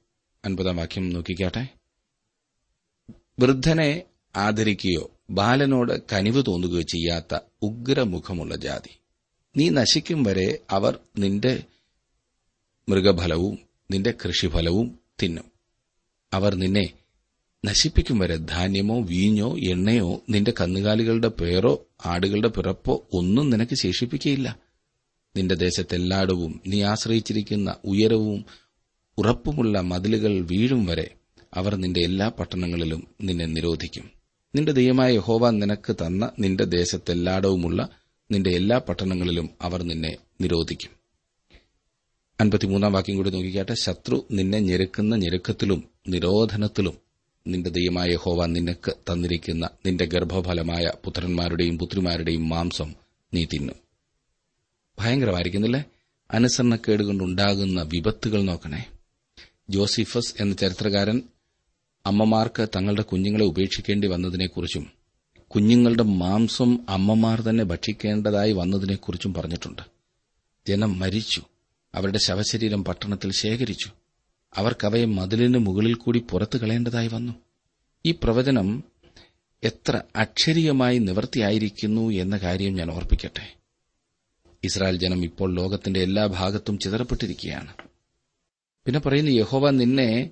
അൻപതാം 0.45 0.77
വാക്യം 0.77 1.09
നോക്കിക്കാട്ടെ. 1.09 1.67
വൃദ്ധനെ 3.39 4.03
ആദരിക്കുകയോ 4.35 5.11
ബാലനോട് 5.29 6.01
കനിവ് 6.13 6.43
തോന്നുകയോ 6.47 6.81
ചെയ്യാത്ത 6.81 7.39
ഉഗ്രമുഖമുള്ള 7.61 8.55
ജാതി. 8.55 8.97
നീ 9.57 9.69
നശിക്കും 9.69 10.23
വരെ 10.23 10.59
അവർ 10.69 10.99
നിന്റെ 11.17 11.63
മൃഗഫലവും 12.89 13.66
നിന്റെ 13.91 14.11
കൃഷിഫലവും 14.11 14.99
തിന്നും. 15.21 15.43
അവർ 16.33 16.55
നിന്നെ 16.55 16.93
നശിപ്പിക്കും 17.65 18.19
വരെ 18.19 18.37
ധാന്യമോ 18.37 19.01
വീഞ്ഞോ 19.01 19.57
എണ്ണയോ 19.57 20.21
നിന്റെ 20.29 20.53
കന്നുകാലികളുടെ 20.59 21.27
പേരോ 21.27 21.87
ആടുകളുടെ 22.05 22.47
പിറപ്പോ 22.47 23.07
ഒന്നും 23.13 23.49
നിനക്ക് 23.49 23.75
ശേഷിപ്പിക്കയില്ല. 23.75 24.59
നിന്റെ 25.35 25.55
ദേശത്തെല്ലാടവും 25.55 26.61
നീ 26.67 26.81
ആശ്രയിച്ചിരിക്കുന്ന 26.81 27.75
ഉയരവും 27.85 28.45
ഉറപ്പുമുള്ള 29.17 29.81
മതിലുകൾ 29.81 30.39
വീഴും 30.39 30.85
വരെ 30.85 31.15
അവർ 31.53 31.75
നിന്റെ 31.75 31.99
എല്ലാ 31.99 32.27
പട്ടണങ്ങളിലും 32.27 33.07
നിന്നെ 33.21 33.45
നിരോധിക്കും. 33.45 34.11
നിന്റെ 34.55 34.71
ദൈവമായ 34.71 35.13
യഹോവ 35.13 35.49
നിനക്ക് 35.51 35.95
തന്ന 35.95 36.31
നിന്റെ 36.39 36.63
ദേശത്തെല്ലായിടവുമുള്ള 36.63 37.89
നിന്റെ 38.31 38.49
എല്ലാ 38.49 38.77
പട്ടണങ്ങളിലും 38.77 39.49
അവർ 39.61 39.83
നിന്നെ 39.83 40.17
നിരോധിക്കും. 40.41 40.96
അൻപത്തിമൂന്നാം 42.41 42.93
വാക്യം 42.93 43.15
കൂടി 43.15 43.29
നോക്കിക്കാട്ടെ. 43.29 43.73
ശത്രു 43.73 44.27
നിന്നെ 44.31 44.59
ഞെരുക്കുന്ന 44.59 45.15
ഞെരുക്കത്തിലും 45.15 45.83
നിരോധനത്തിലും 46.07 46.97
നിന്റെ 47.47 47.69
ദൈവമായ 47.69 48.15
ഹോവ 48.15 48.45
നിനക്ക് 48.45 48.91
തന്നിരിക്കുന്ന 48.91 49.69
നിന്റെ 49.85 50.05
ഗർഭഫലമായ 50.05 50.91
പുത്രന്മാരുടെയും 51.05 51.77
പുത്രിമാരുടെയും 51.77 52.49
മാംസം 52.49 52.95
നീ 53.33 53.45
തിന്നും. 53.45 53.75
ഭയങ്കരമായിരിക്കുന്നില്ലേ? 54.99 55.83
അനുസരണക്കേട് 56.31 57.03
കൊണ്ടുണ്ടാകുന്ന 57.03 57.81
വിപത്തുകൾ 57.81 58.41
നോക്കണേ. 58.41 58.85
ജോസിഫസ് 59.69 60.35
എന്ന 60.39 60.55
ചരിത്രകാരൻ 60.55 61.21
അമ്മമാർക്ക് 62.05 62.67
തങ്ങളുടെ 62.75 63.01
കുഞ്ഞുങ്ങളെ 63.01 63.45
ഉപേക്ഷിക്കേണ്ടി 63.45 64.07
വന്നതിനെക്കുറിച്ചും 64.07 64.91
കുഞ്ഞുങ്ങളുടെ 65.47 66.03
മാംസം 66.03 66.79
അമ്മമാർ 66.89 67.41
തന്നെ 67.41 67.63
ഭക്ഷിക്കേണ്ടതായി 67.63 68.51
വന്നതിനെക്കുറിച്ചും 68.51 69.33
പറഞ്ഞിട്ടുണ്ട്. 69.33 69.81
ജനം 70.67 70.99
മരിച്ചു. 70.99 71.41
അവരുടെ 71.95 72.17
ശവശരീരം 72.17 72.83
പട്ടണത്തിൽ 72.83 73.31
ശേഖരിച്ചു. 73.31 73.89
അവർക്കവയെ 74.57 75.05
മതിലിന് 75.05 75.57
മുകളിൽ 75.57 75.93
കൂടി 75.93 76.19
പുറത്തു 76.19 76.57
കളയേണ്ടതായി 76.57 77.07
വന്നു. 77.07 77.33
ഈ 78.05 78.15
പ്രവചനം 78.23 78.83
എത്ര 79.63 80.01
അക്ഷരീയമായി 80.15 80.97
നിവർത്തിയായിരിക്കുന്നു 80.97 82.09
എന്ന 82.09 82.37
കാര്യം 82.37 82.73
ഞാൻ 82.73 82.91
ഓർപ്പിക്കട്ടെ. 82.91 83.57
ഇസ്രായേൽ 84.63 84.97
ജനം 84.97 85.23
ഇപ്പോൾ 85.23 85.53
ലോകത്തിന്റെ 85.53 85.99
എല്ലാ 85.99 86.25
ഭാഗത്തും 86.25 86.79
ചിതറപ്പെട്ടിരിക്കുകയാണ്. 86.79 87.73
പിന്നെ 88.85 88.99
പറയുന്നു 88.99 89.31
യഹോവ 89.31 89.69
നിന്നെ 89.69 90.31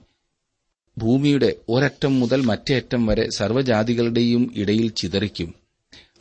ഭൂമിയുടെ 0.97 1.55
ഒരറ്റം 1.69 2.19
മുതൽ 2.19 2.41
മറ്റേ 2.41 2.75
അറ്റം 2.75 3.05
വരെ 3.05 3.29
സർവജാതികളുടെയും 3.29 4.53
ഇടയിൽ 4.55 4.87
ചിതറിക്കും. 4.87 5.53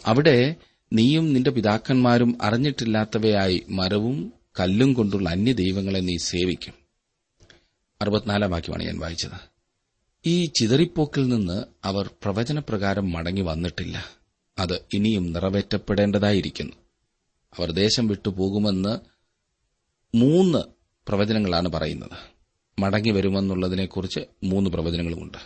അവിടെ 0.07 0.55
നീയും 0.93 1.33
നിന്റെ 1.33 1.51
പിതാക്കന്മാരും 1.51 2.39
അറിഞ്ഞിട്ടില്ലാത്തവയായി 2.43 3.65
മരവും 3.69 4.34
കല്ലും 4.61 4.95
കൊണ്ടുള്ള 4.95 5.31
അന്യ 5.31 5.53
ദൈവങ്ങളെ 5.53 6.01
നീ 6.01 6.17
സേവിക്കും. 6.17 6.75
അറുപത്തിനാലാം 8.03 8.51
വാക്യമാണ് 8.51 8.83
ഞാൻ 8.83 8.99
വായിച്ചത്. 8.99 9.55
ഈ 10.27 10.47
ചിതറിപ്പോക്കിൽ 10.47 11.29
നിന്ന് 11.29 11.65
അവർ 11.85 12.11
പ്രവചനപ്രകാരം 12.23 13.13
മടങ്ങി 13.13 13.41
വന്നിട്ടില്ല. 13.41 14.11
അത് 14.59 14.81
ഇനിയും 14.95 15.33
നിറവേറ്റപ്പെടേണ്ടതായിരിക്കുന്നു. 15.33 16.73
അവർ 17.59 17.71
ദേശം 17.71 18.09
വിട്ടുപോകുമെന്ന് 18.09 18.99
മൂന്ന് 20.17 20.59
പ്രവചനങ്ങളാണ് 21.09 21.69
പറയുന്നത്. 21.69 22.35
മടങ്ങി 22.81 23.11
വരുമെന്നുള്ളതിനെക്കുറിച്ച് 23.11 24.21
മൂന്ന് 24.45 24.71
പ്രവചനങ്ങളുമുണ്ട്. 24.71 25.39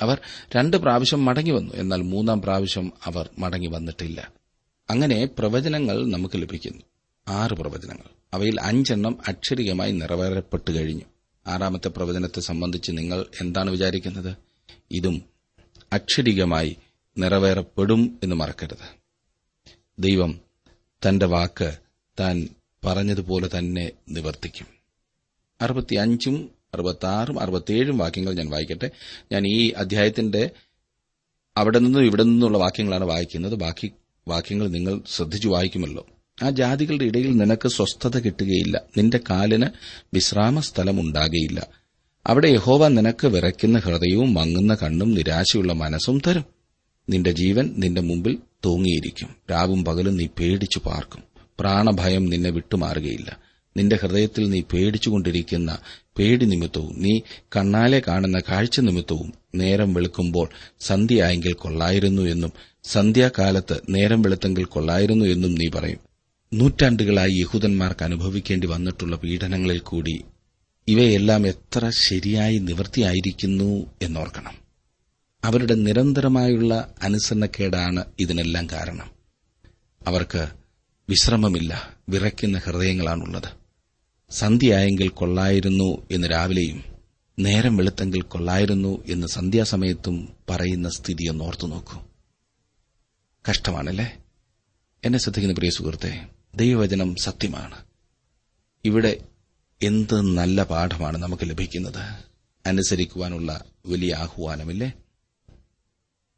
അവർ 0.00 0.20
രണ്ട് 0.56 0.76
പ്രാവശ്യം 0.76 1.24
മടങ്ങി 1.24 1.50
വന്നു 1.50 1.74
എന്നാൽ 1.74 2.02
മൂന്നാം 2.02 2.42
പ്രാവശ്യം 2.42 2.92
അവർ 3.04 3.30
മടങ്ങി 3.38 3.66
വന്നിട്ടില്ല. 3.66 4.32
അങ്ങനെ 4.90 5.28
പ്രവചനങ്ങൾ 5.38 6.06
നമുക്ക് 6.06 6.42
ലഭിക്കുന്നു. 6.42 6.82
ആറ് 7.28 7.50
പ്രവചനങ്ങൾ. 7.50 8.19
അവയിൽ 8.34 8.60
അഞ്ചെണ്ണം 8.60 9.18
അക്ഷരികമായി 9.28 9.92
നിറവേറപ്പെട്ടു 9.92 10.70
കഴിഞ്ഞു. 10.70 11.02
ആറാമത്തെ 11.46 11.88
പ്രവചനത്തെ 11.88 12.40
സംബന്ധിച്ച് 12.40 12.92
നിങ്ങൾ 12.92 13.26
എന്താണ് 13.40 13.70
വിചാരിക്കുന്നത്? 13.70 14.36
ഇതും 14.90 15.22
അക്ഷരികമായി 15.92 16.76
നിറവേറപ്പെടും 17.18 18.18
എന്ന് 18.22 18.36
മറക്കരുത്. 18.36 19.00
ദൈവം 19.98 20.40
തന്റെ 21.08 21.26
വാക്ക് 21.26 21.78
താൻ 22.20 22.48
പറഞ്ഞതുപോലെ 22.84 23.58
തന്നെ 23.58 23.90
നിവർത്തിക്കും. 24.08 24.66
അറുപത്തിയഞ്ചും 25.60 26.50
അറുപത്തിയാറും 26.74 27.40
അറുപത്തിയേഴും 27.40 27.98
വാക്യങ്ങൾ 27.98 28.32
ഞാൻ 28.34 28.50
വായിക്കട്ടെ. 28.50 28.90
ഞാൻ 29.32 29.46
ഈ 29.46 29.70
അധ്യായത്തിന്റെ 29.70 30.50
അവിടെ 31.56 31.78
നിന്നും 31.78 32.04
ഇവിടെ 32.04 32.22
നിന്നുള്ള 32.22 32.58
വാക്യങ്ങളാണ് 32.58 33.04
വായിക്കുന്നത്. 33.04 33.54
ബാക്കി 33.54 33.92
വാക്യങ്ങൾ 34.28 34.68
നിങ്ങൾ 34.68 35.00
ശ്രദ്ധിച്ചു 35.06 35.48
വായിക്കുമല്ലോ. 35.48 36.06
ആ 36.42 36.50
ജാതികളുടെ 36.50 37.04
ഇടയിൽ 37.04 37.36
നിനക്ക് 37.36 37.68
സ്വസ്ഥത 37.68 38.18
കിട്ടുകയില്ല. 38.18 38.82
നിന്റെ 38.96 39.20
കാലിന് 39.30 39.66
വിശ്രാമ 40.14 40.60
സ്ഥലമുണ്ടാകുകയില്ല 40.60 41.66
അവിടെ 42.26 42.48
യഹോവ 42.48 42.88
നിനക്ക് 42.88 43.26
വിറയ്ക്കുന്ന 43.26 43.78
ഹൃദയവും 43.78 44.34
മങ്ങുന്ന 44.34 44.74
കണ്ണും 44.74 45.14
നിരാശയുള്ള 45.14 45.72
മനസ്സും 45.72 46.20
തരും. 46.26 46.44
നിന്റെ 47.08 47.32
ജീവൻ 47.32 47.74
നിന്റെ 47.76 48.00
മുമ്പിൽ 48.00 48.38
തൂങ്ങിയിരിക്കും. 48.64 49.28
രാവും 49.50 49.84
പകലും 49.84 50.16
നീ 50.16 50.26
പേടിച്ചു 50.26 50.78
പാർക്കും. 50.78 51.22
പ്രാണഭയം 51.60 52.26
നിന്നെ 52.26 52.50
വിട്ടുമാറുകയില്ല. 52.50 53.38
നിന്റെ 53.76 53.96
ഹൃദയത്തിൽ 53.96 54.50
നീ 54.50 54.60
പേടിച്ചുകൊണ്ടിരിക്കുന്ന 54.60 55.78
പേടി 56.18 56.46
നിമിത്തവും 56.46 57.02
നീ 57.02 57.20
കണ്ണാലെ 57.56 58.02
കാണുന്ന 58.08 58.40
കാഴ്ച 58.40 58.80
നിമിത്തവും 58.80 59.34
നേരം 59.54 59.94
വെളുക്കുമ്പോൾ 59.94 60.48
സന്ധ്യയായെങ്കിൽ 60.80 61.52
കൊള്ളായിരുന്നു 61.52 62.22
എന്നും 62.22 62.52
സന്ധ്യാകാലത്ത് 62.84 63.80
നേരം 63.88 64.22
വെളുത്തെങ്കിൽ 64.22 64.64
കൊള്ളായിരുന്നു 64.64 65.24
എന്നും 65.24 65.54
നീ 65.54 65.68
പറയും. 65.68 66.09
നൂറ്റാണ്ടുകളായി 66.52 67.32
യഹൂദന്മാർക്ക് 67.32 68.04
അനുഭവിക്കേണ്ടി 68.04 68.66
വന്നിട്ടുള്ള 68.66 69.16
പീഡനങ്ങളിൽ 69.16 69.78
കൂടി 69.78 70.24
ഇവയെല്ലാം 70.88 71.46
എത്ര 71.46 71.90
ശരിയായി 71.90 72.58
നിവൃത്തിയായിരിക്കുന്നു 72.58 73.86
എന്നോർക്കണം. 74.02 74.54
അവരുടെ 75.44 75.74
നിരന്തരമായുള്ള 75.74 76.94
അനുസരണക്കേടാണ് 77.02 78.04
ഇതിനെല്ലാം 78.20 78.70
കാരണം. 78.72 79.10
അവർക്ക് 80.06 80.48
വിശ്രമമില്ല 81.08 81.98
വിറയ്ക്കുന്ന 82.08 82.58
ഹൃദയങ്ങളാണുള്ളത്. 82.58 83.48
സന്ധ്യയായെങ്കിൽ 84.30 85.08
കൊള്ളായിരുന്നു 85.08 86.06
എന്ന് 86.10 86.28
രാവിലെയും 86.32 86.84
നേരം 87.38 87.76
വെളുത്തെങ്കിൽ 87.76 88.22
കൊള്ളായിരുന്നു 88.22 89.04
എന്ന് 89.06 89.26
സന്ധ്യാസമയത്തും 89.26 90.28
പറയുന്ന 90.50 90.88
സ്ഥിതി 90.88 91.28
നോക്കൂ 91.28 92.02
കഷ്ടമാണല്ലേ? 93.50 94.16
എന്നെ 95.04 95.18
ശ്രദ്ധിക്കുന്ന 95.18 95.54
പ്രിയ 95.54 95.70
സുഹൃത്തെ 95.70 96.39
ദൈവവചനം 96.54 97.16
സത്യമാണ്. 97.16 97.84
ഇവിടെ 98.84 99.28
എന്ത് 99.82 100.20
നല്ല 100.20 100.62
പാഠമാണ് 100.62 101.18
നമുക്ക് 101.18 101.50
ലഭിക്കുന്നത്? 101.50 102.24
അനുസരിക്കുവാനുള്ള 102.66 103.64
വലിയ 103.86 104.14
ആഹ്വാനമില്ലേ? 104.14 104.92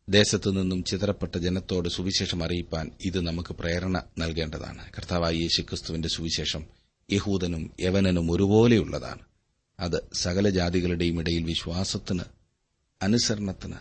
ദേശത്തു 0.08 0.50
നിന്നും 0.50 0.84
ചിതറപ്പെട്ട 0.84 1.38
ജനത്തോട് 1.38 1.88
സുവിശേഷം 1.88 2.44
അറിയിപ്പാൻ 2.44 2.90
ഇത് 3.00 3.20
നമുക്ക് 3.20 3.54
പ്രേരണ 3.54 4.02
നൽകേണ്ടതാണ്. 4.18 4.92
കർത്താവായ 4.92 5.34
യേശുക്രിസ്തുവിന്റെ 5.34 6.08
സുവിശേഷം 6.08 6.64
യഹൂദനും 7.12 7.70
യവനനും 7.80 8.30
ഒരുപോലെയുള്ളതാണ്. 8.30 9.20
അത് 9.80 10.08
സകല 10.14 10.48
ജാതികളുടെയും 10.48 11.20
ഇടയിൽ 11.20 11.44
വിശ്വാസത്തിന് 11.44 12.22
അനുസരണത്തിന് 13.02 13.76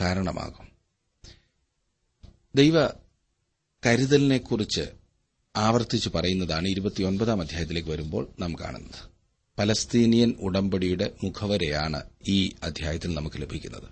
കാരണമാകും. 0.00 0.68
ദൈവ 2.54 2.88
കരുതലിനെക്കുറിച്ച് 3.86 5.03
ആവർത്തിച്ചു 5.56 6.10
പറയുന്നതാണ് 6.14 6.68
ഇരുപത്തിയൊൻപതാം 6.68 7.40
അധ്യായത്തിലേക്ക് 7.40 7.88
വരുമ്പോൾ 7.88 8.28
നാം 8.38 8.54
കാണുന്നത്. 8.54 9.10
പലസ്തീനിയൻ 9.58 10.34
ഉടമ്പടിയുടെ 10.40 11.12
മുഖവരെയാണ് 11.24 12.02
ഈ 12.28 12.52
അധ്യായത്തിൽ 12.62 13.14
നമുക്ക് 13.14 13.42
ലഭിക്കുന്നത്. 13.42 13.88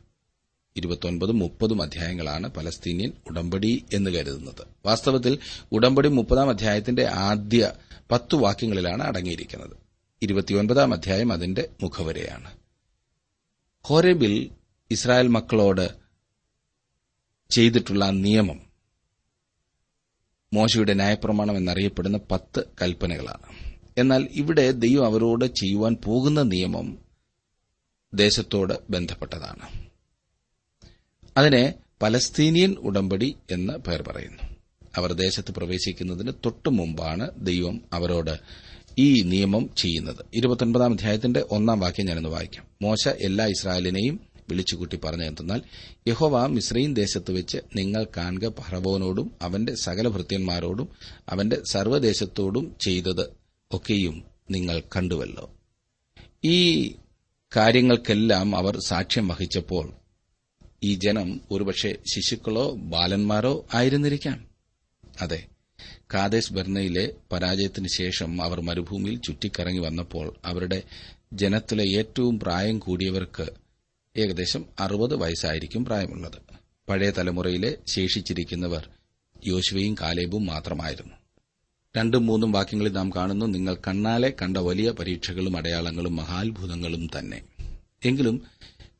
ഇരുപത്തൊൻപതും 0.76 1.38
മുപ്പതും 1.38 1.82
അധ്യായങ്ങളാണ് 1.82 2.48
പലസ്തീനിയൻ 2.48 3.12
ഉടമ്പടി 3.30 3.84
എന്ന് 3.92 4.10
കരുതുന്നത്. 4.10 4.66
വാസ്തവത്തിൽ 4.86 5.38
ഉടമ്പടി 5.72 6.08
മുപ്പതാം 6.08 6.50
അധ്യായത്തിന്റെ 6.50 7.06
ആദ്യ 7.06 7.72
പത്തു 8.10 8.36
വാക്യങ്ങളിലാണ് 8.36 9.02
അടങ്ങിയിരിക്കുന്നത്. 9.02 9.76
ഇരുപത്തിയൊൻപതാം 10.22 10.92
അധ്യായം 10.92 11.32
അതിന്റെ 11.32 11.68
മുഖവരെയാണ്. 11.82 12.50
ഹോരേബിൽ 13.84 14.50
ഇസ്രായേൽ 14.90 15.28
മക്കളോട് 15.28 15.90
ചെയ്തിട്ടുള്ള 17.50 18.10
നിയമം 18.10 18.61
മോശയുടെ 20.52 20.94
ന്യായപ്രമാണം 20.94 21.56
എന്നറിയപ്പെടുന്ന 21.56 22.20
പത്ത് 22.30 22.64
കൽപ്പനകളാണ്. 22.82 23.72
എന്നാൽ 23.98 24.28
ഇവിടെ 24.32 24.70
ദൈവം 24.70 25.06
അവരോട് 25.06 25.44
ചെയ്യുവാൻ 25.44 25.96
പോകുന്ന 26.04 26.42
നിയമം 26.42 26.98
ദേശത്തോട് 28.14 28.74
ബന്ധപ്പെട്ടതാണ്. 28.90 29.88
അതിനെ 31.36 31.74
പലസ്തീനിയൻ 32.02 32.74
ഉടമ്പടി 32.78 33.36
എന്ന് 33.50 33.72
പേർ 33.72 34.02
പറയുന്നു. 34.02 34.56
അവർ 34.96 35.12
ദേശത്ത് 35.12 35.54
പ്രവേശിക്കുന്നതിന് 35.54 36.32
തൊട്ടു 36.44 36.68
മുമ്പാണ് 36.68 37.30
ദൈവം 37.38 37.80
അവരോട് 37.92 38.40
ഈ 38.98 39.22
നിയമം 39.22 39.70
ചെയ്യുന്നത്. 39.76 40.24
ഇരുപത്തൊൻപതാം 40.34 40.92
അധ്യായത്തിന്റെ 40.92 41.44
ഒന്നാം 41.50 41.80
വാക്യം 41.80 42.06
ഞാനൊന്ന് 42.06 42.28
വായിക്കാം. 42.28 42.66
മോശ 42.82 43.08
എല്ലാ 43.08 43.46
ഇസ്രായേലിനെയും 43.46 44.31
വിളിച്ചുകൂട്ടി 44.48 44.98
പറഞ്ഞു 45.04 45.24
എന്തെന്നാൽ 45.24 45.60
യഹോവ 46.08 46.46
മിശ്രീൻ 46.46 46.94
ദേശത്ത് 46.94 47.32
വെച്ച് 47.32 47.58
നിങ്ങൾ 47.76 48.06
കാണുക 48.16 48.52
ഫറവോനോടും 48.60 49.30
അവന്റെ 49.42 49.74
സകല 49.74 50.08
ഭൃത്യന്മാരോടും 50.08 50.88
അവന്റെ 51.28 51.62
സർവദേശത്തോടും 51.70 52.76
ചെയ്തത് 52.84 53.30
ഒക്കെയും 53.72 54.24
നിങ്ങൾ 54.50 54.82
കണ്ടുവല്ലോ. 54.96 55.50
ഈ 56.44 56.88
കാര്യങ്ങൾക്കെല്ലാം 57.56 58.56
അവർ 58.56 58.78
സാക്ഷ്യം 58.86 59.28
വഹിച്ചപ്പോൾ 59.28 59.92
ഈ 60.82 60.94
ജനം 60.94 61.40
ഒരുപക്ഷെ 61.50 61.98
ശിശുക്കളോ 62.14 62.70
ബാലന്മാരോ 62.70 63.66
ആയിരുന്നിരിക്കാം. 63.74 64.46
അതെ 65.20 65.46
കാദേശ് 66.14 66.52
ബർണയിലെ 66.52 67.14
പരാജയത്തിന് 67.32 67.88
ശേഷം 67.88 68.42
അവർ 68.42 68.60
മരുഭൂമിയിൽ 68.60 69.20
ചുറ്റിക്കറങ്ങി 69.26 69.78
വന്നപ്പോൾ 69.78 70.34
അവരുടെ 70.44 70.82
ജനത്തിലെ 71.32 71.84
ഏറ്റവും 71.98 72.40
പ്രായം 72.40 72.78
കൂടിയവർക്ക് 72.78 73.46
ഏകദേശം 74.16 74.64
അറുപത് 74.80 75.16
വയസ്സായിരിക്കും 75.16 75.84
പ്രായമുള്ളത്. 75.84 76.38
പഴയ 76.88 77.10
തലമുറയിലെ 77.10 77.76
ശേഷിച്ചിരിക്കുന്നവർ 77.86 78.88
യോശുവയും 79.46 79.94
കാലേബും 79.94 80.46
മാത്രമായിരുന്നു. 80.46 81.14
രണ്ടും 81.96 82.26
മൂന്നും 82.26 82.52
വാക്യങ്ങളിൽ 82.52 82.92
നാം 82.92 83.10
കാണുന്നു 83.10 83.46
നിങ്ങൾ 83.46 83.74
കണ്ണാലെ 83.74 84.32
കണ്ട 84.42 84.56
വലിയ 84.56 84.90
പരീക്ഷകളും 84.90 85.56
അടയാളങ്ങളും 85.56 86.16
മഹാത്ഭുതങ്ങളും 86.16 87.10
തന്നെ. 87.18 87.42
എങ്കിലും 88.04 88.42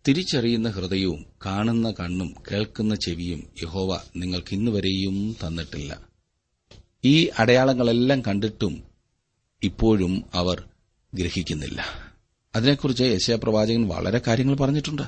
തിരിച്ചറിയുന്ന 0.09 0.69
ഹൃദയവും 0.69 1.27
കാണുന്ന 1.47 1.91
കണ്ണും 1.91 2.35
കേൾക്കുന്ന 2.53 2.95
ചെവിയും 2.95 3.51
യഹോവ 3.63 4.01
നിങ്ങൾക്ക് 4.17 4.55
ഇന്നുവരെയും 4.55 5.37
തന്നിട്ടില്ല. 5.47 6.09
ഈ 7.05 7.29
അടയാളങ്ങളെല്ലാം 7.39 8.23
കണ്ടിട്ടും 8.23 8.83
ഇപ്പോഴും 9.63 10.25
അവർ 10.35 10.69
ഗ്രഹിക്കുന്നില്ല. 11.15 12.12
അതിനെക്കുറിച്ച് 12.55 13.03
യശയപ്രവാചകൻ 13.03 13.89
വളരെ 13.89 14.21
കാര്യങ്ങൾ 14.27 14.57
പറഞ്ഞിട്ടുണ്ട്. 14.57 15.03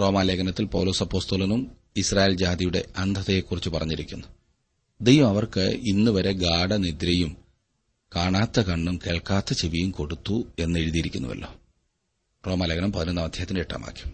റോമാലേഖനത്തിൽ 0.00 0.64
പൌലോസ് 0.64 1.02
അപ്പോസ്തോലനും 1.02 1.76
ഇസ്രായേൽ 1.96 2.36
ജാതിയുടെ 2.36 2.84
അന്ധതയെക്കുറിച്ച് 2.96 3.70
പറഞ്ഞിരിക്കുന്നു. 3.70 4.26
ദൈവം 5.00 5.28
അവർക്ക് 5.28 5.60
ഇന്നുവരെ 5.60 6.32
ഗാഠനിദ്രയും 6.32 7.36
കാണാത്ത 8.16 8.60
കണ്ണും 8.60 8.98
കേൾക്കാത്ത 9.06 9.52
ചെവിയും 9.52 9.90
കൊടുത്തു 9.90 10.46
എന്ന് 10.58 10.78
എഴുതിയിരിക്കുന്നുവല്ലോ 10.78 11.54
റോമാലേഖനം 12.46 12.92
പതിനൊന്നാം 12.92 13.24
അധ്യായത്തിന്റെ 13.24 13.60
എട്ടാം 13.60 13.82
വാക്യം. 13.82 14.12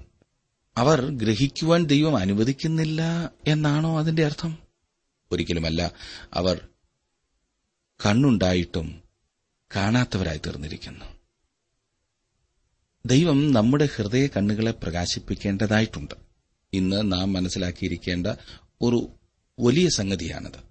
അവർ 0.76 1.10
ഗ്രഹിക്കുവാൻ 1.10 1.84
ദൈവം 1.84 2.16
അനുവദിക്കുന്നില്ല 2.16 3.32
എന്നാണോ 3.46 3.98
അതിന്റെ 3.98 4.24
അർത്ഥം? 4.24 4.58
ഒരിക്കലുമല്ല 5.32 5.92
അവർ 6.34 6.68
കണ്ണുണ്ടായിട്ടും 8.06 9.02
കാണാത്തവരായി 9.76 10.38
തീർന്നിരിക്കുന്നു. 10.38 11.17
ദൈവം 13.08 13.52
നമ്മുടെ 13.52 13.88
ഹൃദയ 13.96 14.26
കണ്ണുകളെ 14.26 14.70
പ്രകാശിപ്പിക്കേണ്ടതായിട്ടുണ്ട്. 14.70 16.14
ഇന്ന് 16.72 17.12
നാം 17.12 17.32
മനസ്സിലാക്കിയിരിക്കേണ്ട 17.32 18.26
ഒരു 18.82 19.08
വലിയ 19.60 19.88
സംഗതിയാണത്. 19.88 20.68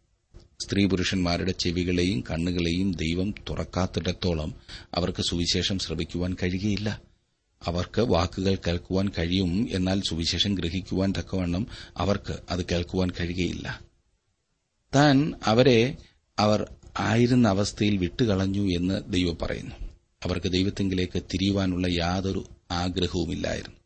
സ്ത്രീ 0.61 0.85
പുരുഷന്മാരുടെ 0.85 1.51
ചെവികളെയും 1.51 2.23
കണ്ണുകളെയും 2.31 2.91
ദൈവം 2.91 3.33
തുറക്കാത്തിടത്തോളം 3.49 4.55
അവർക്ക് 4.95 5.23
സുവിശേഷം 5.29 5.79
ശ്രവിക്കുവാൻ 5.79 6.35
കഴിയുകയില്ല. 6.43 7.01
അവർക്ക് 7.63 8.01
വാക്കുകൾ 8.01 8.55
കേൾക്കുവാൻ 8.55 9.09
കഴിയും 9.09 9.67
എന്നാൽ 9.71 10.01
സുവിശേഷം 10.09 10.53
ഗ്രഹിക്കുവാൻ 10.53 11.13
തക്കവണ്ണം 11.19 11.67
അവർക്ക് 11.97 12.37
അത് 12.49 12.65
കേൾക്കുവാൻ 12.65 13.09
കഴിയുകയില്ല. 13.09 13.81
താൻ 14.95 15.33
അവരെ 15.43 15.95
അവർ 16.39 16.73
ആയിരുന്ന 16.99 17.47
അവസ്ഥയിൽ 17.47 17.97
വിട്ടുകളഞ്ഞു 17.97 18.73
എന്ന് 18.77 19.01
ദൈവം 19.13 19.37
പറയുന്നു. 19.41 19.86
അവർക്ക് 20.25 20.51
ദൈവത്തെങ്കിലേക്ക് 20.51 21.23
തിരിയുവാനുള്ള 21.33 21.87
യാതൊരു 21.87 22.45
ആഗ്രഹവുമില്ലായിരുന്നു. 22.71 23.77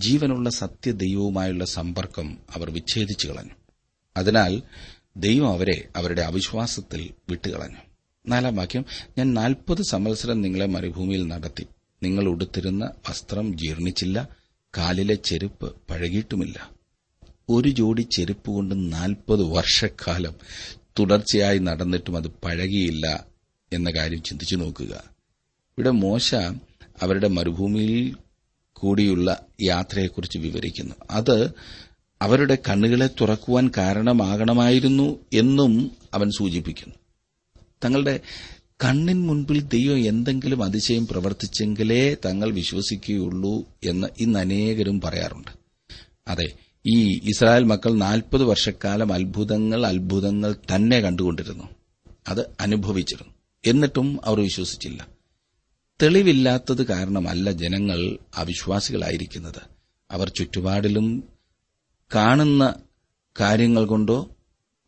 ജീവനുള്ള 0.00 0.50
സത്യദൈവവുമായുള്ള 0.50 1.64
സമ്പർക്കം 1.64 2.38
അവർ 2.54 2.70
വിച്ഛേദിച്ചു 2.70 3.28
കളഞ്ഞു. 3.28 3.54
അതിനാൽ 4.16 4.62
ദൈവം 5.16 5.48
അവരെ 5.48 5.88
അവരുടെ 5.96 6.22
അവിശ്വാസത്തിൽ 6.22 7.10
വിട്ടുകളഞ്ഞു 7.28 7.76
നാലാം 8.28 8.56
വാക്യം 8.56 8.84
ഞാൻ 9.18 9.34
നാൽപ്പത് 9.34 9.82
സംവത്സരം 9.82 10.42
നിങ്ങളെ 10.42 10.66
മരുഭൂമിയിൽ 10.66 11.26
നടത്തി. 11.26 11.66
നിങ്ങൾ 12.02 12.24
ഉടുത്തിരുന്ന 12.24 12.90
വസ്ത്രം 13.08 13.58
ജീർണിച്ചില്ല. 13.58 14.28
കാലിലെ 14.78 15.14
ചെരുപ്പ് 15.14 15.74
പഴകിയിട്ടുമില്ല. 15.90 16.70
ഒരു 17.48 17.68
ജോഡി 17.68 18.02
ചെരുപ്പ് 18.02 18.50
കൊണ്ട് 18.50 18.92
നാൽപ്പത് 18.92 19.42
വർഷക്കാലം 19.42 20.34
തുടർച്ചയായി 20.98 21.58
നടന്നിട്ടും 21.58 22.16
അത് 22.16 22.28
പഴകിയില്ല 22.28 23.26
എന്ന 23.72 23.90
കാര്യം 23.90 24.22
ചിന്തിച്ചു 24.22 24.56
നോക്കുക. 24.56 25.13
ഇവിടെ 25.78 25.90
മോശ 25.90 26.34
അവരുടെ 27.02 27.28
മരുഭൂമിയിൽ 27.28 28.16
കൂടിയുള്ള 28.72 29.46
യാത്രയെക്കുറിച്ച് 29.62 30.38
വിവരിക്കുന്നു. 30.38 30.94
അത് 31.10 31.50
അവരുടെ 32.22 32.58
കണ്ണുകളെ 32.68 33.10
തുറക്കുവാൻ 33.20 33.70
കാരണമാകണമായിരുന്നു 33.76 35.18
എന്നും 35.32 35.90
അവൻ 36.14 36.30
സൂചിപ്പിക്കുന്നു. 36.38 36.94
തങ്ങളുടെ 37.84 38.20
കണ്ണിൻ 38.84 39.26
മുൻപിൽ 39.26 39.62
ദൈവം 39.62 40.08
എന്തെങ്കിലും 40.08 40.62
അതിശയം 40.62 41.06
പ്രവർത്തിച്ചെങ്കിലേ 41.06 42.16
തങ്ങൾ 42.24 42.52
വിശ്വസിക്കുകയുള്ളൂ 42.52 43.64
എന്ന് 43.84 44.08
ഇന്ന് 44.20 44.38
അനേകരും 44.38 45.00
പറയാറുണ്ട്. 45.00 45.50
അതെ 46.28 46.52
ഈ 46.86 47.18
ഇസ്രായേൽ 47.18 47.64
മക്കൾ 47.64 47.94
നാൽപ്പത് 47.94 48.44
വർഷക്കാലം 48.44 49.12
അത്ഭുതങ്ങൾ 49.12 49.86
അത്ഭുതങ്ങൾ 49.86 50.54
തന്നെ 50.74 51.00
കണ്ടുകൊണ്ടിരുന്നു. 51.00 51.64
അത് 52.28 52.40
അനുഭവിച്ചിരുന്നു. 52.60 53.34
എന്നിട്ടും 53.66 54.20
അവർ 54.24 54.40
വിശ്വസിച്ചില്ല. 54.40 55.13
തെളിവില്ലാത്തത് 56.02 56.86
കാരണമല്ല 56.86 57.50
ജനങ്ങൾ 57.50 58.18
അവിശ്വാസികളായിരിക്കുന്നത്. 58.34 59.60
അവർ 60.10 60.28
ചുറ്റുപാടിലും 60.28 61.28
കാണുന്ന 62.14 62.74
കാര്യങ്ങൾ 63.40 63.84
കൊണ്ടോ 63.84 64.36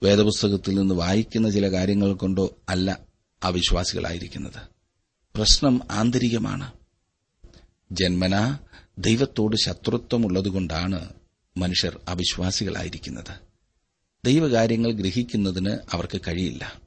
വേദപുസ്തകത്തിൽ 0.03 0.75
നിന്ന് 0.75 0.95
വായിക്കുന്ന 0.95 1.51
ചില 1.51 1.71
കാര്യങ്ങൾ 1.71 2.13
കൊണ്ടോ 2.13 2.57
അല്ല 2.69 3.01
അവിശ്വാസികളായിരിക്കുന്നത്. 3.43 4.63
പ്രശ്നം 5.35 5.81
ആന്തരികമാണ്. 5.91 6.73
ജന്മന 7.93 8.59
ദൈവത്തോട് 8.99 9.57
ശത്രുത്വമുള്ളതുകൊണ്ടാണ് 9.57 11.09
മനുഷ്യർ 11.57 12.01
അവിശ്വാസികളായിരിക്കുന്നത്. 12.09 13.35
ദൈവകാര്യങ്ങൾ 14.25 14.93
ഗ്രഹിക്കുന്നതിന് 14.93 15.79
അവർക്ക് 15.93 16.21
കഴിയില്ല. 16.29 16.81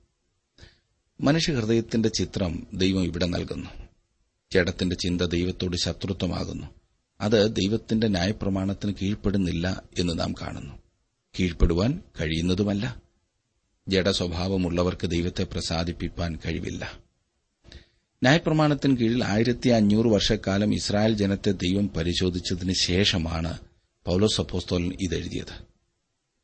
മനുഷ്യഹൃദയത്തിന്റെ 1.21 2.10
ചിത്രം 2.10 2.67
ദൈവം 2.73 3.03
ഇവിടെ 3.03 3.25
നൽകുന്നു. 3.25 3.69
ജഡത്തിന്റെ 4.53 4.95
ചിന്ത 4.95 5.21
ദൈവത്തോട് 5.21 5.77
ശത്രുത്വമാകുന്നു. 5.77 6.67
അത് 7.21 7.55
ദൈവത്തിന്റെ 7.55 8.07
ന്യായപ്രമാണത്തിന് 8.07 8.93
കീഴ്പ്പെടുന്നില്ല 9.01 9.83
എന്ന് 9.99 10.19
നാം 10.19 10.33
കാണുന്നു. 10.41 10.73
കീഴ്പ്പെടുവാൻ 11.39 12.03
കഴിയുന്നതുമല്ല. 12.21 13.01
ജഡസ്വഭാവമുള്ളവർക്ക് 13.88 15.07
ദൈവത്തെ 15.07 15.43
പ്രസാദിപ്പിക്കാൻ 15.43 16.39
കഴിവില്ല. 16.45 16.99
ന്യായപ്രമാണത്തിന് 18.23 18.97
കീഴിൽ 18.97 19.23
ആയിരത്തി 19.23 19.69
അഞ്ഞൂറ് 19.69 20.07
വർഷക്കാലം 20.07 20.73
ഇസ്രായേൽ 20.73 21.13
ജനത്തെ 21.13 21.51
ദൈവം 21.51 21.89
പരിശോധിച്ചതിന് 21.89 22.73
ശേഷമാണ് 22.81 23.57
പൌലോസ് 24.05 24.41
അപ്പോസ്തോലൻ 24.41 24.93
ഇതെഴുതിയത്. 25.01 25.63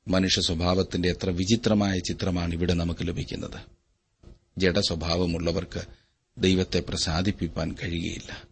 മനുഷ്യ 0.07 0.41
സ്വഭാവത്തിന്റെ 0.41 1.09
എത്ര 1.09 1.29
വിചിത്രമായ 1.29 1.99
ചിത്രമാണ് 1.99 2.53
ഇവിടെ 2.53 2.73
നമുക്ക് 2.73 3.07
ലഭിക്കുന്നത്. 3.07 3.59
ജഡസ്വഭാവമുള്ളവർക്ക് 4.57 6.04
ദൈവത്തെ 6.37 6.79
പ്രസാദിപ്പിക്കാൻ 6.79 7.75
കഴിയുകയില്ല. 7.83 8.43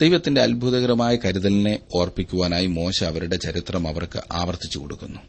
ദൈവത്തിന്റെ 0.00 0.40
അത്ഭുതകരമായ 0.40 1.16
കരുതലിനെ 1.16 1.80
ഓർപ്പിക്കുവാനായി 1.94 2.66
മോശ 2.66 3.04
അവരുടെ 3.04 3.36
ചരിത്രം 3.36 3.88
അവർക്ക് 3.88 4.22
ആവർത്തിച്ചു 4.32 4.78
കൊടുക്കുന്നു. 4.78 5.20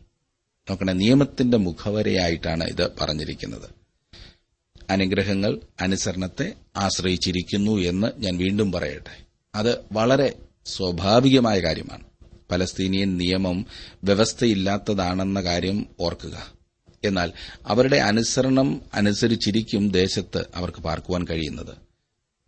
നോക്കണേ 0.69 0.93
നിയമത്തിന്റെ 0.93 1.57
മുഖവരയായിട്ടാണ് 1.57 2.63
ഇത് 2.63 2.91
പറഞ്ഞിരിക്കുന്നത്. 3.01 3.69
അനുഗ്രഹങ്ങൾ 4.89 5.59
അനുസരണത്തെ 5.81 6.53
ആശ്രയിച്ചിരിക്കുന്നു 6.75 7.71
എന്ന് 7.71 8.07
ഞാൻ 8.17 8.37
വീണ്ടും 8.37 8.71
പറയട്ടെ. 8.71 9.25
അത് 9.55 9.79
വളരെ 9.91 10.33
സ്വാഭാവികമായ 10.65 11.59
കാര്യമാണ്. 11.59 12.03
പലസ്തീനിയൻ 12.51 13.17
നിയമം 13.17 13.65
വ്യവസ്ഥയില്ലാത്തതാണെന്ന 14.03 15.41
കാര്യം 15.41 15.85
ഓർക്കുക. 15.99 16.54
എന്നാൽ 17.05 17.29
അവരുടെ 17.65 17.97
അനുസരണം 17.97 18.81
അനുസരിച്ചിരിക്കും 18.93 19.89
ദേശത്ത് 19.91 20.45
അവർക്ക് 20.55 20.81
പാർക്കുവാൻ 20.81 21.25
കഴിയുന്നത്. 21.29 21.73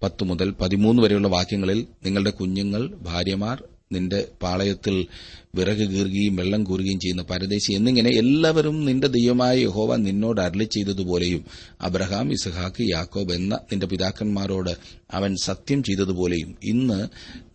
പത്ത് 0.04 0.24
മുതൽ 0.24 0.52
പതിമൂന്ന് 0.52 1.04
വരെയുള്ള 1.04 1.28
വാക്യങ്ങളിൽ 1.28 1.88
നിങ്ങളുടെ 2.06 2.30
കുഞ്ഞുങ്ങൾ 2.30 2.92
ഭാര്യമാർ 3.02 3.64
നിന്റെ 3.92 4.28
പാളയത്തിൽ 4.44 5.08
വിറക് 5.56 5.90
കീറുകയും 5.90 6.36
വെള്ളം 6.36 6.64
കൂറുകയും 6.64 7.00
ചെയ്യുന്ന 7.00 7.24
പരദേശി 7.24 7.74
എന്നിങ്ങനെ 7.74 8.10
എല്ലാവരും 8.10 8.86
നിന്റെ 8.86 9.08
ദൈവമായ 9.08 9.58
യഹോവ 9.58 9.96
നിന്നോട് 9.96 10.42
അരളി 10.42 10.64
ചെയ്തതുപോലെയും 10.64 11.46
അബ്രഹാം 11.82 12.32
ഇസഹാക്ക് 12.32 12.84
യാക്കോബ് 12.90 13.34
എന്ന 13.34 13.56
നിന്റെ 13.56 13.88
പിതാക്കന്മാരോട് 13.88 14.74
അവൻ 15.12 15.36
സത്യം 15.44 15.84
ചെയ്തതുപോലെയും 15.84 16.58
ഇന്ന് 16.64 17.00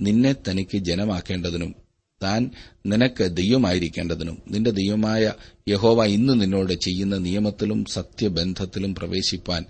നിന്നെ 0.00 0.34
തനിക്ക് 0.48 0.78
ജനമാക്കേണ്ടതിനും 0.78 1.74
താൻ 2.22 2.50
നിനക്ക് 2.86 3.24
ദൈവമായിരിക്കേണ്ടതിനും 3.24 4.42
നിന്റെ 4.48 4.70
ദൈവമായ 4.70 5.32
യഹോവ 5.68 6.04
ഇന്ന് 6.04 6.40
നിന്നോട് 6.40 6.72
ചെയ്യുന്ന 6.72 7.18
നിയമത്തിലും 7.18 7.84
സത്യബന്ധത്തിലും 7.84 8.94
പ്രവേശിപ്പാൻ 8.94 9.64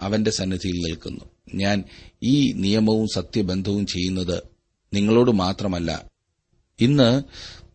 അവന്റെ 0.00 0.30
സന്നിധിയിൽ 0.30 0.78
നിൽക്കുന്നു. 0.78 1.24
ഞാൻ 1.54 1.84
ഈ 2.22 2.52
നിയമവും 2.52 3.06
സത്യബന്ധവും 3.14 3.86
ചെയ്യുന്നത് 3.86 4.42
നിങ്ങളോട് 4.94 5.30
മാത്രമല്ല 5.30 6.10
ഇന്ന് 6.80 7.22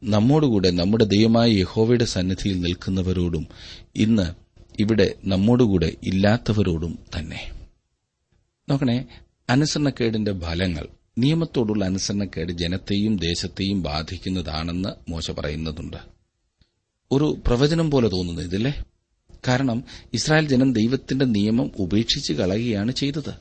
നമ്മോടുകൂടെ 0.04 0.72
നമ്മുടെ 0.72 1.04
ദൈവമായ 1.04 1.52
യഹോവയുടെ 1.52 2.06
സന്നിധിയിൽ 2.06 2.62
നിൽക്കുന്നവരോടും 2.62 3.48
ഇന്ന് 3.96 4.34
ഇവിടെ 4.80 5.16
നമ്മോടുകൂടെ 5.24 5.96
ഇല്ലാത്തവരോടും 6.04 7.00
തന്നെ. 7.18 7.52
നോക്കണേ 8.70 9.06
അനുസരണക്കേടിന്റെ 9.50 10.40
ഫലങ്ങൾ 10.40 10.88
നിയമത്തോടുള്ള 11.18 11.86
അനുസരണക്കേട് 11.86 12.52
ജനത്തെയും 12.52 13.16
ദേശത്തെയും 13.18 13.82
ബാധിക്കുന്നതാണെന്ന് 13.82 15.12
മോശ 15.12 15.32
പറയുന്നതുണ്ട്. 15.32 15.98
ഒരു 17.12 17.38
പ്രവചനം 17.48 17.92
പോലെ 17.92 18.10
തോന്നുന്നു 18.10 18.42
ഇതില്ലേ? 18.42 18.84
കാരണം 19.48 19.84
ഇസ്രായേൽ 20.14 20.48
ജനം 20.48 20.74
ദൈവത്തിന്റെ 20.74 21.26
നിയമം 21.26 21.72
ഉപേക്ഷിച്ച് 21.80 22.34
കളയുകയാണ് 22.34 22.92
ചെയ്തത്. 22.92 23.34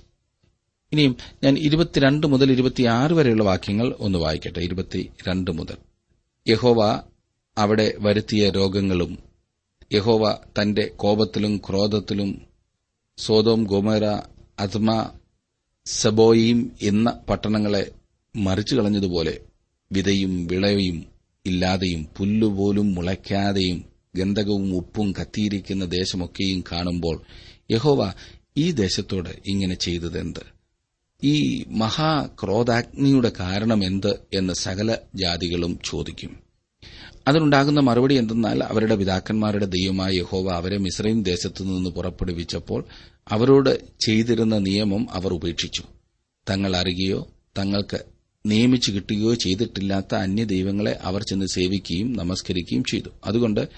ഇനിയും 0.92 1.16
ഞാൻ 1.44 1.58
ഇരുപത്തിരണ്ട് 1.58 2.26
മുതൽ 2.26 2.52
ഇരുപത്തിയാറ് 2.52 3.12
വരെയുള്ള 3.12 3.44
വാക്യങ്ങൾ 3.44 3.96
ഒന്ന് 3.98 4.18
വായിക്കട്ടെ. 4.18 4.60
ഇരുപത്തിരണ്ട് 4.60 5.50
മുതൽ. 5.50 5.76
യഹോവ 6.48 7.02
അവിടെ 7.58 7.94
വരുത്തിയ 7.98 8.50
രോഗങ്ങളും 8.50 9.18
യഹോവ 9.92 10.38
തന്റെ 10.62 10.90
കോപത്തിലും 10.96 11.56
ക്രോധത്തിലും 11.56 12.42
സോതോം 13.18 13.64
ഗോമര 13.64 14.04
അത്മ 14.58 15.10
സബോയിം 15.86 16.72
എന്ന 16.82 17.20
പട്ടണങ്ങളെ 17.28 17.90
മറിച്ചു 18.36 18.74
കളഞ്ഞതുപോലെ 18.74 19.38
വിതയും 19.92 20.46
വിളയും 20.46 21.04
ഇല്ലാതെയും 21.46 22.06
പുല്ലുപോലും 22.16 22.94
മുളയ്ക്കാതെയും 22.94 23.84
ഗന്ധകവും 24.16 24.74
ഉപ്പും 24.74 25.14
കത്തിയിരിക്കുന്ന 25.20 25.84
ദേശമൊക്കെയും 25.84 26.64
കാണുമ്പോൾ 26.72 27.22
യഹോവ 27.70 28.12
ഈ 28.56 28.70
ദേശത്തോട് 28.70 29.28
ഇങ്ങനെ 29.46 29.74
ചെയ്തതെന്ത്? 29.74 30.40
ഈ 31.24 31.64
മഹാക്രോധാഗ്നിയുടെ 31.68 33.32
കാരണമെന്ത് 33.40 34.18
എന്ന് 34.34 34.52
സകല 34.52 34.96
ജാതികളും 35.14 35.78
ചോദിക്കും. 35.84 36.51
അതിനുണ്ടാകുന്ന 37.28 37.80
മറുപടി 37.80 38.14
എന്തെന്നാൽ 38.14 38.64
അവരുടെ 38.64 38.96
പിതാക്കന്മാരുടെ 38.96 39.64
ദൈവമായ 39.64 40.12
യഹോവ 40.12 40.50
അവരെ 40.50 40.78
മിസ്രൈൻ 40.78 41.22
ദേശത്തു 41.22 41.64
നിന്ന് 41.64 41.90
പുറപ്പെടുവിച്ചപ്പോൾ 41.90 42.84
അവരോട് 43.28 43.78
ചെയ്തിരുന്ന 44.06 44.58
നിയമം 44.58 45.06
അവർ 45.10 45.32
ഉപേക്ഷിച്ചു. 45.32 45.82
തങ്ങൾ 46.50 46.76
അറിയുകയോ 46.76 47.28
തങ്ങൾക്ക് 47.58 48.04
നിയമിച്ചു 48.46 48.92
കിട്ടുകയോ 48.92 49.34
ചെയ്തിട്ടില്ലാത്ത 49.34 50.14
അന്യ 50.14 50.44
ദൈവങ്ങളെ 50.44 50.98
അവർ 51.02 51.22
ചെന്ന് 51.22 51.46
സേവിക്കുകയും 51.46 52.12
നമസ്കരിക്കുകയും 52.12 52.84
ചെയ്തു. 52.84 53.08
അതുകൊണ്ട് 53.24 53.68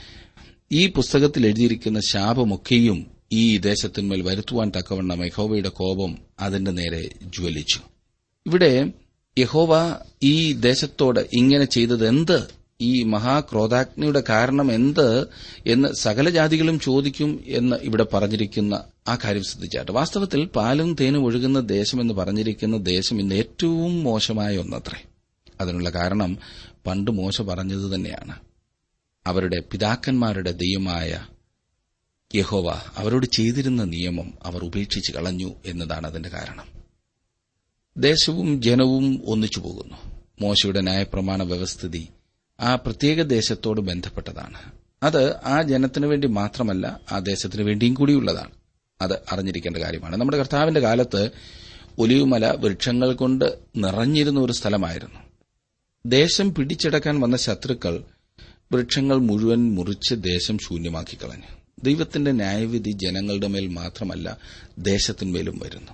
ഈ 0.73 0.87
പുസ്തകത്തിൽ 0.87 1.47
എഴുതിയിരിക്കുന്ന 1.47 2.01
ശാപമൊക്കെയും 2.09 3.07
ഈ 3.33 3.57
ദേശത്തിന്മേൽ 3.59 4.23
വരുത്തുവാൻ 4.23 4.73
തക്കവണ്ണം 4.77 5.27
യഹോവയുടെ 5.27 5.69
കോപം 5.69 6.19
അതിന്റെ 6.41 6.71
നേരെ 6.71 7.03
ജ്വലിച്ചു. 7.25 7.81
ഇവിടെ 8.47 8.93
യഹോവ 9.39 9.95
ഈ 10.23 10.53
ദേശത്തോട് 10.53 11.21
ഇങ്ങനെ 11.21 11.65
ചെയ്തത് 11.65 12.09
എന്ത് 12.09 12.64
ഈ 12.81 13.03
മഹാക്രോധാഗ്നിയുടെ 13.03 14.23
കാരണം 14.29 14.73
എന്ത് 14.73 15.27
എന്ന് 15.67 15.89
സകല 15.93 16.31
ജാതികളും 16.31 16.81
ചോദിക്കും 16.81 17.45
എന്ന് 17.47 17.77
ഇവിടെ 17.77 18.07
പറഞ്ഞിരിക്കുന്ന 18.15 18.85
ആ 19.09 19.19
കാര്യം 19.25 19.43
ശ്രദ്ധിച്ചാട്ട്. 19.43 19.93
വാസ്തവത്തിൽ 19.93 20.45
പാലും 20.45 20.97
തേനും 21.01 21.25
ഒഴുകുന്ന 21.25 21.61
ദേശം 21.61 22.01
എന്ന് 22.01 22.15
പറഞ്ഞിരിക്കുന്ന 22.15 22.77
ദേശം 22.77 23.21
ഇന്ന് 23.21 23.35
ഏറ്റവും 23.35 24.05
മോശമായ 24.05 24.59
ഒന്നത്രേ. 24.59 25.03
അതിനുള്ള 25.61 25.91
കാരണം 25.91 26.39
പണ്ട് 26.87 27.11
മോശ 27.11 27.43
പറഞ്ഞത് 27.43 27.95
തന്നെയാണ്. 27.95 28.39
അവരുടെ 29.27 29.63
പിതാക്കന്മാരുടെ 29.73 30.53
ദൈവമായ 30.53 31.27
യഹോവ 32.35 32.81
അവരോട് 32.97 33.27
ചെയ്തിരുന്ന 33.27 33.85
നിയമം 33.85 34.33
അവർ 34.43 34.65
ഉപേക്ഷിച്ച് 34.65 35.13
കളഞ്ഞു 35.13 35.55
എന്നതാണ് 35.67 36.07
അതിന്റെ 36.07 36.29
കാരണം. 36.29 36.67
ദേശവും 37.97 38.63
ജനവും 38.63 39.23
ഒന്നിച്ചു 39.27 39.61
പോകുന്നു. 39.61 39.97
മോശയുടെ 40.41 40.81
ന്യായപ്രമാണ 40.81 41.43
വ്യവസ്ഥിതി 41.43 42.09
ആ 42.65 42.75
പ്രത്യേക 42.75 43.23
ദേശത്തോട് 43.23 43.81
ബന്ധപ്പെട്ടതാണ്. 43.81 44.59
അത് 45.03 45.37
ആ 45.37 45.63
ജനത്തിനു 45.63 46.07
വേണ്ടി 46.07 46.29
മാത്രമല്ല 46.29 47.01
ആ 47.13 47.19
ദേശത്തിനു 47.19 47.63
വേണ്ടിയും 47.63 47.95
കൂടിയുള്ളതാണ്. 47.95 48.51
അത് 49.01 49.13
അറിഞ്ഞിരിക്കേണ്ട 49.33 49.77
കാര്യമാണ്. 49.77 50.17
നമ്മുടെ 50.17 50.39
കർത്താവിന്റെ 50.39 50.81
കാലത്ത് 50.81 51.31
ഒലിവുമല 51.99 52.47
വൃക്ഷങ്ങൾ 52.47 53.13
കൊണ്ട് 53.13 53.59
നിറഞ്ഞിരുന്ന 53.77 54.41
ഒരു 54.41 54.53
സ്ഥലമായിരുന്നു. 54.53 55.21
ദേശം 56.07 56.55
പിടിച്ചെടുക്കാൻ 56.55 57.21
വന്ന 57.21 57.37
ശത്രുക്കൾ 57.37 58.05
വൃക്ഷങ്ങൾ 58.73 59.17
മുഴുവൻ 59.17 59.75
മുറിച്ച് 59.75 60.15
ദേശം 60.15 60.59
ശൂന്യമാക്കി 60.59 61.17
കളഞ്ഞു. 61.17 61.57
ദൈവത്തിന്റെ 61.85 62.33
ന്യായവിധി 62.33 62.91
ജനങ്ങളുടെ 62.91 63.47
മേൽ 63.47 63.67
മാത്രമല്ല 63.67 64.39
ദേശത്തിന്മേലും 64.79 65.59
വരുന്നു. 65.59 65.93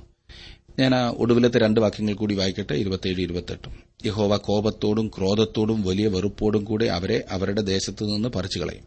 ഞാൻ 0.78 0.94
ആ 0.94 1.10
ഒടുവിലത്തെ 1.10 1.58
രണ്ട് 1.58 1.80
വാക്യങ്ങൾ 1.80 2.12
കൂടി 2.12 2.34
വായിക്കട്ടെ 2.34 2.74
ഇരുപത്തിയേഴ് 2.74 3.20
ഇരുപത്തെട്ടും. 3.20 3.89
യഹോവ 4.06 4.36
കോപത്തോടും 4.36 5.10
ക്രോധത്തോടും 5.18 5.82
വലിയ 5.82 6.06
വെറുപ്പോടും 6.06 6.64
കൂടെ 6.64 6.84
അവരെ 6.84 7.24
അവരുടെ 7.30 7.60
ദേശത്തു 7.60 8.04
നിന്ന് 8.04 8.28
പറിച്ചു 8.28 8.60
കളയും 8.60 8.84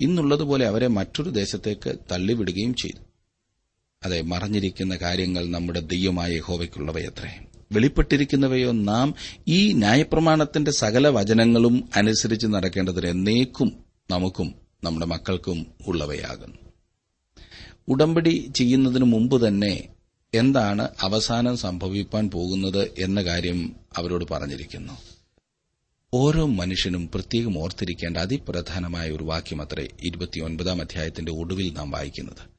ഇന്നുള്ളതുപോലെ 0.00 0.66
അവരെ 0.66 0.86
മറ്റൊരു 0.86 1.30
ദേശത്തേക്ക് 1.30 1.94
തള്ളിവിടുകയും 2.12 2.74
ചെയ്തു. 2.74 3.02
അതെ 4.02 4.22
മറഞ്ഞിരിക്കുന്ന 4.22 4.96
കാര്യങ്ങൾ 4.96 5.50
നമ്മുടെ 5.50 5.80
ദൈവമായ 5.80 6.32
യഹോവയ്ക്കുള്ളവയത്രേ. 6.32 7.46
വെളിപ്പെട്ടിരിക്കുന്നവയോ 7.72 8.72
നാം 8.72 9.14
ഈ 9.48 9.72
ന്യായപ്രമാണത്തിന്റെ 9.72 10.70
സകല 10.70 11.08
വചനങ്ങളും 11.08 11.88
അനുസരിച്ച് 11.96 12.46
നടക്കേണ്ടതിന് 12.46 13.06
എന്നേക്കും 13.06 13.84
നമുക്കും 14.10 14.54
നമ്മുടെ 14.84 15.06
മക്കൾക്കും 15.06 15.66
ഉള്ളവയാകുന്നു. 15.86 16.56
ഉടമ്പടി 17.88 18.52
ചെയ്യുന്നതിനു 18.56 19.04
മുമ്പ് 19.04 19.48
തന്നെ 19.48 19.88
എന്താണ് 20.34 20.88
അവസാനം 21.00 21.56
സംഭവിക്കാൻ 21.56 22.30
പോകുന്നത് 22.30 22.90
എന്ന 22.98 23.22
കാര്യം 23.22 23.76
അവരോട് 23.96 24.24
പറഞ്ഞിരിക്കുന്നു. 24.30 24.92
ഓരോ 26.14 26.46
മനുഷ്യനും 26.46 27.10
പ്രത്യേകം 27.14 27.58
ഓർത്തിരിക്കേണ്ട 27.58 28.16
അതിപ്രധാനമായ 28.16 29.10
ഒരു 29.10 29.24
വാക്യമത്രേ 29.24 29.88
ഇരുപത്തിയൊൻപതാം 30.02 30.80
അധ്യായത്തിന്റെ 30.80 31.32
ഒടുവിൽ 31.32 31.72
നാം 31.72 31.90
വായിക്കുന്നത്. 31.90 32.52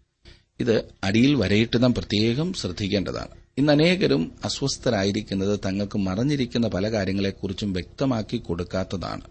ഇത് 0.59 0.83
അടിയിൽ 1.03 1.36
വരയിട്ട് 1.36 1.83
നാം 1.83 1.93
പ്രത്യേകം 1.93 2.53
ശ്രദ്ധിക്കേണ്ടതാണ്. 2.53 3.27
ഇന്ന് 3.57 3.73
അനേകരും 3.73 4.31
അസ്വസ്ഥരായിരിക്കുന്നത് 4.43 5.59
തങ്ങൾക്ക് 5.65 5.97
മറഞ്ഞിരിക്കുന്ന 5.97 6.67
പല 6.67 6.91
കാര്യങ്ങളെക്കുറിച്ചും 6.91 7.73
വ്യക്തമാക്കി 7.73 8.38
കൊടുക്കാത്തതാണ്. 8.38 9.21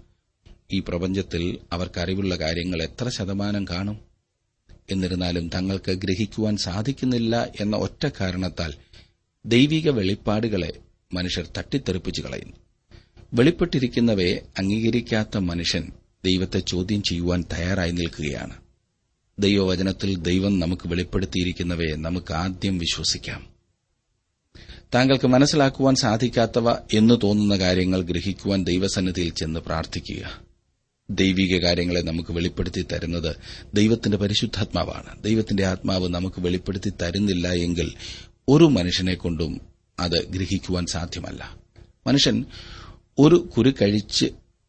ഈ 0.72 0.80
പ്രപഞ്ചത്തിൽ 0.80 1.58
അവർക്കറിവുള്ള 1.72 2.36
കാര്യങ്ങൾ 2.36 2.82
എത്ര 2.82 3.08
ശതമാനം 3.08 3.64
കാണും? 3.64 4.11
എന്നിരുന്നാലും 4.90 5.48
തങ്ങൾക്ക് 5.48 5.92
ഗ്രഹിക്കുവാൻ 5.92 6.56
സാധിക്കുന്നില്ല 6.56 7.48
എന്ന 7.60 7.76
ഒറ്റ 7.76 8.06
കാരണത്താൽ 8.20 8.74
ദൈവിക 9.46 9.90
വെളിപ്പാടുകളെ 9.90 10.72
മനുഷ്യർ 11.14 11.48
തട്ടിത്തെറിപ്പിച്ചു 11.58 12.22
കളയുന്നു. 12.22 12.56
വെളിപ്പെട്ടിരിക്കുന്നവയെ 13.34 14.34
അംഗീകരിക്കാത്ത 14.58 15.36
മനുഷ്യൻ 15.36 15.92
ദൈവത്തെ 16.24 16.58
ചോദ്യം 16.58 17.02
ചെയ്യുവാൻ 17.02 17.44
തയ്യാറായി 17.52 17.90
നിൽക്കുകയാണ്. 17.90 18.56
ദൈവവചനത്തിൽ 19.38 20.16
ദൈവം 20.16 20.58
നമുക്ക് 20.58 20.88
വെളിപ്പെടുത്തിയിരിക്കുന്നവയെ 20.88 21.96
നമുക്ക് 21.96 22.32
ആദ്യം 22.32 22.78
വിശ്വസിക്കാം. 22.78 23.52
താങ്കൾക്ക് 24.94 25.26
മനസ്സിലാക്കുവാൻ 25.26 25.94
സാധിക്കാത്തവ 25.94 26.72
എന്ന് 26.72 27.14
തോന്നുന്ന 27.22 27.56
കാര്യങ്ങൾ 27.56 28.02
ഗ്രഹിക്കുവാൻ 28.02 28.64
ദൈവസന്നിധിയിൽ 28.64 29.32
ചെന്ന് 29.32 29.60
പ്രാർത്ഥിക്കുക. 29.60 30.51
ദൈവിക 31.14 31.64
കാര്യങ്ങളെ 31.64 32.00
നമുക്ക് 32.00 32.32
വെളിപ്പെടുത്തി 32.32 32.86
തരുന്നത് 32.92 33.36
ദൈവത്തിന്റെ 33.74 34.18
പരിശുദ്ധാത്മാവാണ്. 34.18 35.22
ദൈവത്തിന്റെ 35.22 35.66
ആത്മാവ് 35.66 36.08
നമുക്ക് 36.08 36.40
വെളിപ്പെടുത്തി 36.40 36.92
തരുന്നില്ല 37.02 37.48
എങ്കിൽ 37.48 37.92
ഒരു 38.48 38.64
മനുഷ്യനെ 38.64 39.14
കൊണ്ടും 39.14 39.60
അത് 40.00 40.26
ഗ്രഹിക്കുവാൻ 40.26 40.86
സാധ്യമല്ല. 40.86 41.56
മനുഷ്യൻ 42.06 42.44
ഒരു 43.18 43.48
കുരു 43.56 43.74
കഴിച്ച് 43.82 44.26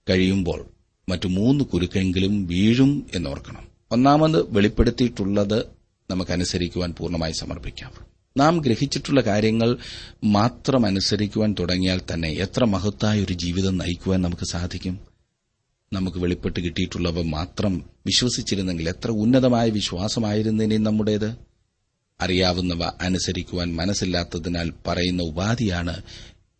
കഴിയുമ്പോൾ 0.09 0.65
മറ്റു 1.09 1.27
മൂന്ന് 1.27 1.65
കുരുക്കെങ്കിലും 1.65 2.47
വീഴും 2.47 3.07
എന്നോർക്കണം. 3.15 3.67
ഒന്നാമത് 3.91 4.53
വെളിപ്പെടുത്തിയിട്ടുള്ളത് 4.53 5.65
നമുക്കനുസരിക്കുവാൻ 6.11 6.93
പൂർണമായി 6.97 7.31
സമർപ്പിക്കാം. 7.31 7.91
നാം 8.37 8.57
ഗ്രഹിച്ചിട്ടുള്ള 8.57 9.21
കാര്യങ്ങൾ 9.21 9.77
മാത്രം 10.23 10.85
അനുസരിക്കുവാൻ 10.85 11.55
തുടങ്ങിയാൽ 11.59 12.01
തന്നെ 12.13 12.29
എത്ര 12.29 12.65
മഹത്തായ 12.65 13.23
ഒരു 13.23 13.33
ജീവിതം 13.33 13.77
നയിക്കുവാൻ 13.77 14.21
നമുക്ക് 14.21 14.45
സാധിക്കും? 14.51 15.12
നമുക്ക് 15.93 16.17
വെളിപ്പെട്ട് 16.17 16.59
കിട്ടിയിട്ടുള്ളവ 16.59 17.21
മാത്രം 17.21 17.89
വിശ്വസിച്ചിരുന്നെങ്കിൽ 18.05 18.89
എത്ര 18.89 19.11
ഉന്നതമായ 19.11 19.69
വിശ്വാസമായിരുന്നേനെ 19.69 20.77
നമ്മുടേത്? 20.77 21.35
അറിയാവുന്നവ 22.21 22.91
അനുസരിക്കുവാൻ 23.01 23.75
മനസ്സില്ലാത്തതിനാൽ 23.75 24.73
പറയുന്ന 24.87 25.23
ഉപാധിയാണ് 25.23 26.01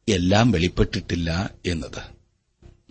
എല്ലാം 0.10 0.52
വെളിപ്പെട്ടിട്ടില്ല 0.52 1.54
എന്നത്. 1.66 2.02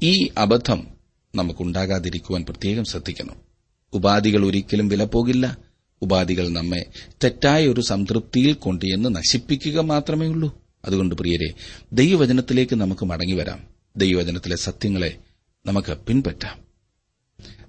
ഈ 0.02 0.28
അബദ്ധം 0.38 0.86
നമുക്കുണ്ടാകാതിരിക്കുവാൻ 1.34 2.44
പ്രത്യേകം 2.44 2.84
ശ്രദ്ധിക്കണം. 2.84 3.36
ഉപാധികൾ 3.92 4.46
ഒരിക്കലും 4.46 4.88
വിലപ്പോകില്ല. 4.88 5.58
ഉപാധികൾ 6.02 6.48
നമ്മെ 6.48 6.86
തെറ്റായ 7.24 7.66
ഒരു 7.66 7.80
സംതൃപ്തിയിൽ 7.80 8.52
കൊണ്ടുചെന്ന് 8.52 9.16
നശിപ്പിക്കുക 9.16 9.80
മാത്രമേ 9.80 10.26
ഉള്ളൂ 10.26 10.62
അതുകൊണ്ട് 10.84 11.14
പ്രിയരെ 11.14 11.54
ദൈവവചനത്തിലേക്ക് 11.92 12.76
നമുക്ക് 12.76 13.04
മടങ്ങിവരാം. 13.04 13.66
ദൈവവചനത്തിലെ 13.96 14.56
സത്യങ്ങളെ 14.56 15.16
നമുക്ക് 15.66 15.92
പിൻപറ്റാം. 15.92 16.58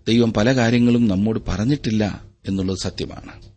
ദൈവം 0.07 0.33
പല 0.33 0.55
കാര്യങ്ങളും 0.55 1.07
നമ്മോട് 1.07 1.39
പറഞ്ഞിട്ടില്ല 1.47 2.25
എന്നുള്ളത് 2.47 2.77
സത്യമാണ്. 2.77 3.53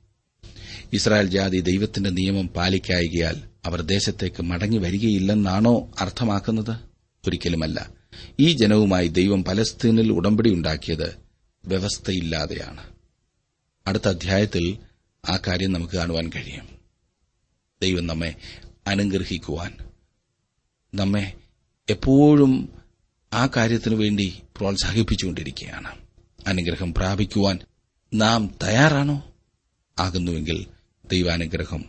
ഇസ്രായേൽ 0.92 1.26
ജാതി 1.26 1.60
ദൈവത്തിന്റെ 1.60 2.10
നിയമം 2.10 2.48
പാലിക്കായികയാൽ 2.48 3.42
അവർ 3.64 3.82
ദേശത്തേക്ക് 3.82 4.42
മടങ്ങി 4.42 4.78
വരികയില്ലെന്നാണോ 4.78 5.90
അർത്ഥമാക്കുന്നത്? 6.00 6.80
ഒരിക്കലുമല്ല. 7.26 7.90
ഈ 8.40 8.52
ജനവുമായി 8.52 9.08
ദൈവം 9.08 9.44
പലസ്തീനിൽ 9.44 10.12
ഉടമ്പടി 10.12 10.50
ഉണ്ടാക്കിയത് 10.50 11.16
വ്യവസ്ഥയില്ലാതെയാണ്. 11.66 12.82
അടുത്ത 13.86 14.08
അധ്യായത്തിൽ 14.08 14.78
ആ 15.28 15.38
കാര്യം 15.46 15.72
നമുക്ക് 15.72 15.92
കാണുവാൻ 15.92 16.30
കഴിയും. 16.36 16.68
ദൈവം 17.82 18.06
നമ്മെ 18.06 18.34
അനുഗ്രഹിക്കുവാൻ 18.86 19.72
നമ്മെ 20.94 21.32
എപ്പോഴും 21.90 22.75
ആ 23.36 23.48
കാര്യത്തിനു 23.56 23.96
വേണ്ടി 23.96 24.42
പ്രോത്സാഹിപ്പിച്ചുകൊണ്ടിരിക്കുകയാണ്. 24.56 25.88
അനുഗ്രഹം 26.46 26.94
പ്രാപിക്കുവാൻ 26.94 27.58
നാം 28.14 28.54
തയ്യാറാണോ? 28.62 29.22
ആകുന്നുവെങ്കിൽ 29.98 30.66
ദൈവാനുഗ്രഹം 31.12 31.84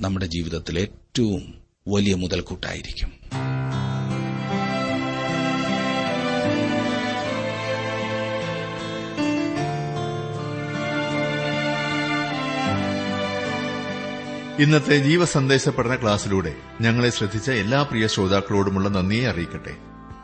നമ്മുടെ 0.00 0.26
ജീവിതത്തിൽ 0.26 0.78
ഏറ്റവും 0.78 1.54
വലിയ 1.88 2.14
മുതൽക്കൂട്ടായിരിക്കും. 2.14 3.12
ഇന്നത്തെ 14.62 14.98
ജീവസന്ദേശ 14.98 15.68
പഠന 15.68 15.96
ക്ലാസ്സിലൂടെ 15.96 16.54
ഞങ്ങളെ 16.80 17.10
ശ്രദ്ധിച്ച 17.10 17.50
എല്ലാ 17.50 17.82
പ്രിയ 17.82 18.06
ശ്രോതാക്കളോടുമുള്ള 18.06 18.88
നന്ദിയെ 18.88 19.28
അറിയിക്കട്ടെ. 19.28 19.93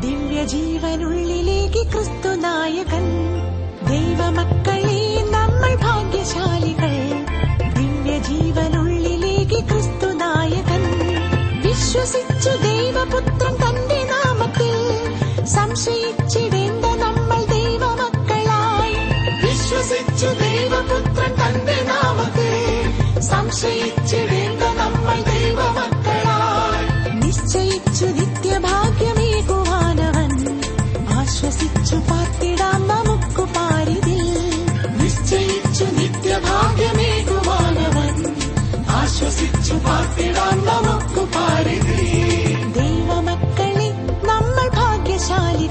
ദിവ്യജീവനുള്ളിലേക്ക് 0.00 1.92
ക്രിസ്തു 1.92 2.28
നായകൻ 2.28 3.04
ദൈവമക്കളെ 3.88 5.24
നമ്മൾ 5.30 5.74
ഭാഗ്യശാലികൾ. 5.74 6.92
ദിവ്യജീവനുള്ളിലേക്ക് 7.74 9.68
ക്രിസ്തു 9.68 10.06
നായകൻ 10.06 10.82
വിശ്വസിച്ചു 11.62 12.50
ദൈവപുത്രൻ 12.50 13.54
തന്റെ 13.54 14.04
നാമത്തിൽ. 14.04 14.76
സംശയിച്ചിടേണ്ട 15.46 16.84
നമ്മൾ 16.84 17.44
ദൈവമക്കളായി. 17.44 18.94
വിശ്വസിച്ചു 19.46 20.26
ദൈവപുത്രൻ 20.26 21.32
തന്റെ 21.32 21.84
നാമത്തിൽ. 21.84 23.20
സംശയിച്ചിടേണ്ട 23.20 24.39
വിശ്വസിച്ചു 39.22 39.74
പാർത്തിടാൻ 39.84 40.58
നമുക്ക് 40.66 41.22
പാരുകേ 41.34 42.04
ദൈവമക്കളെ 42.76 43.88
നമ്മൾ 44.28 44.66
ഭാഗ്യശാലി 44.76 45.66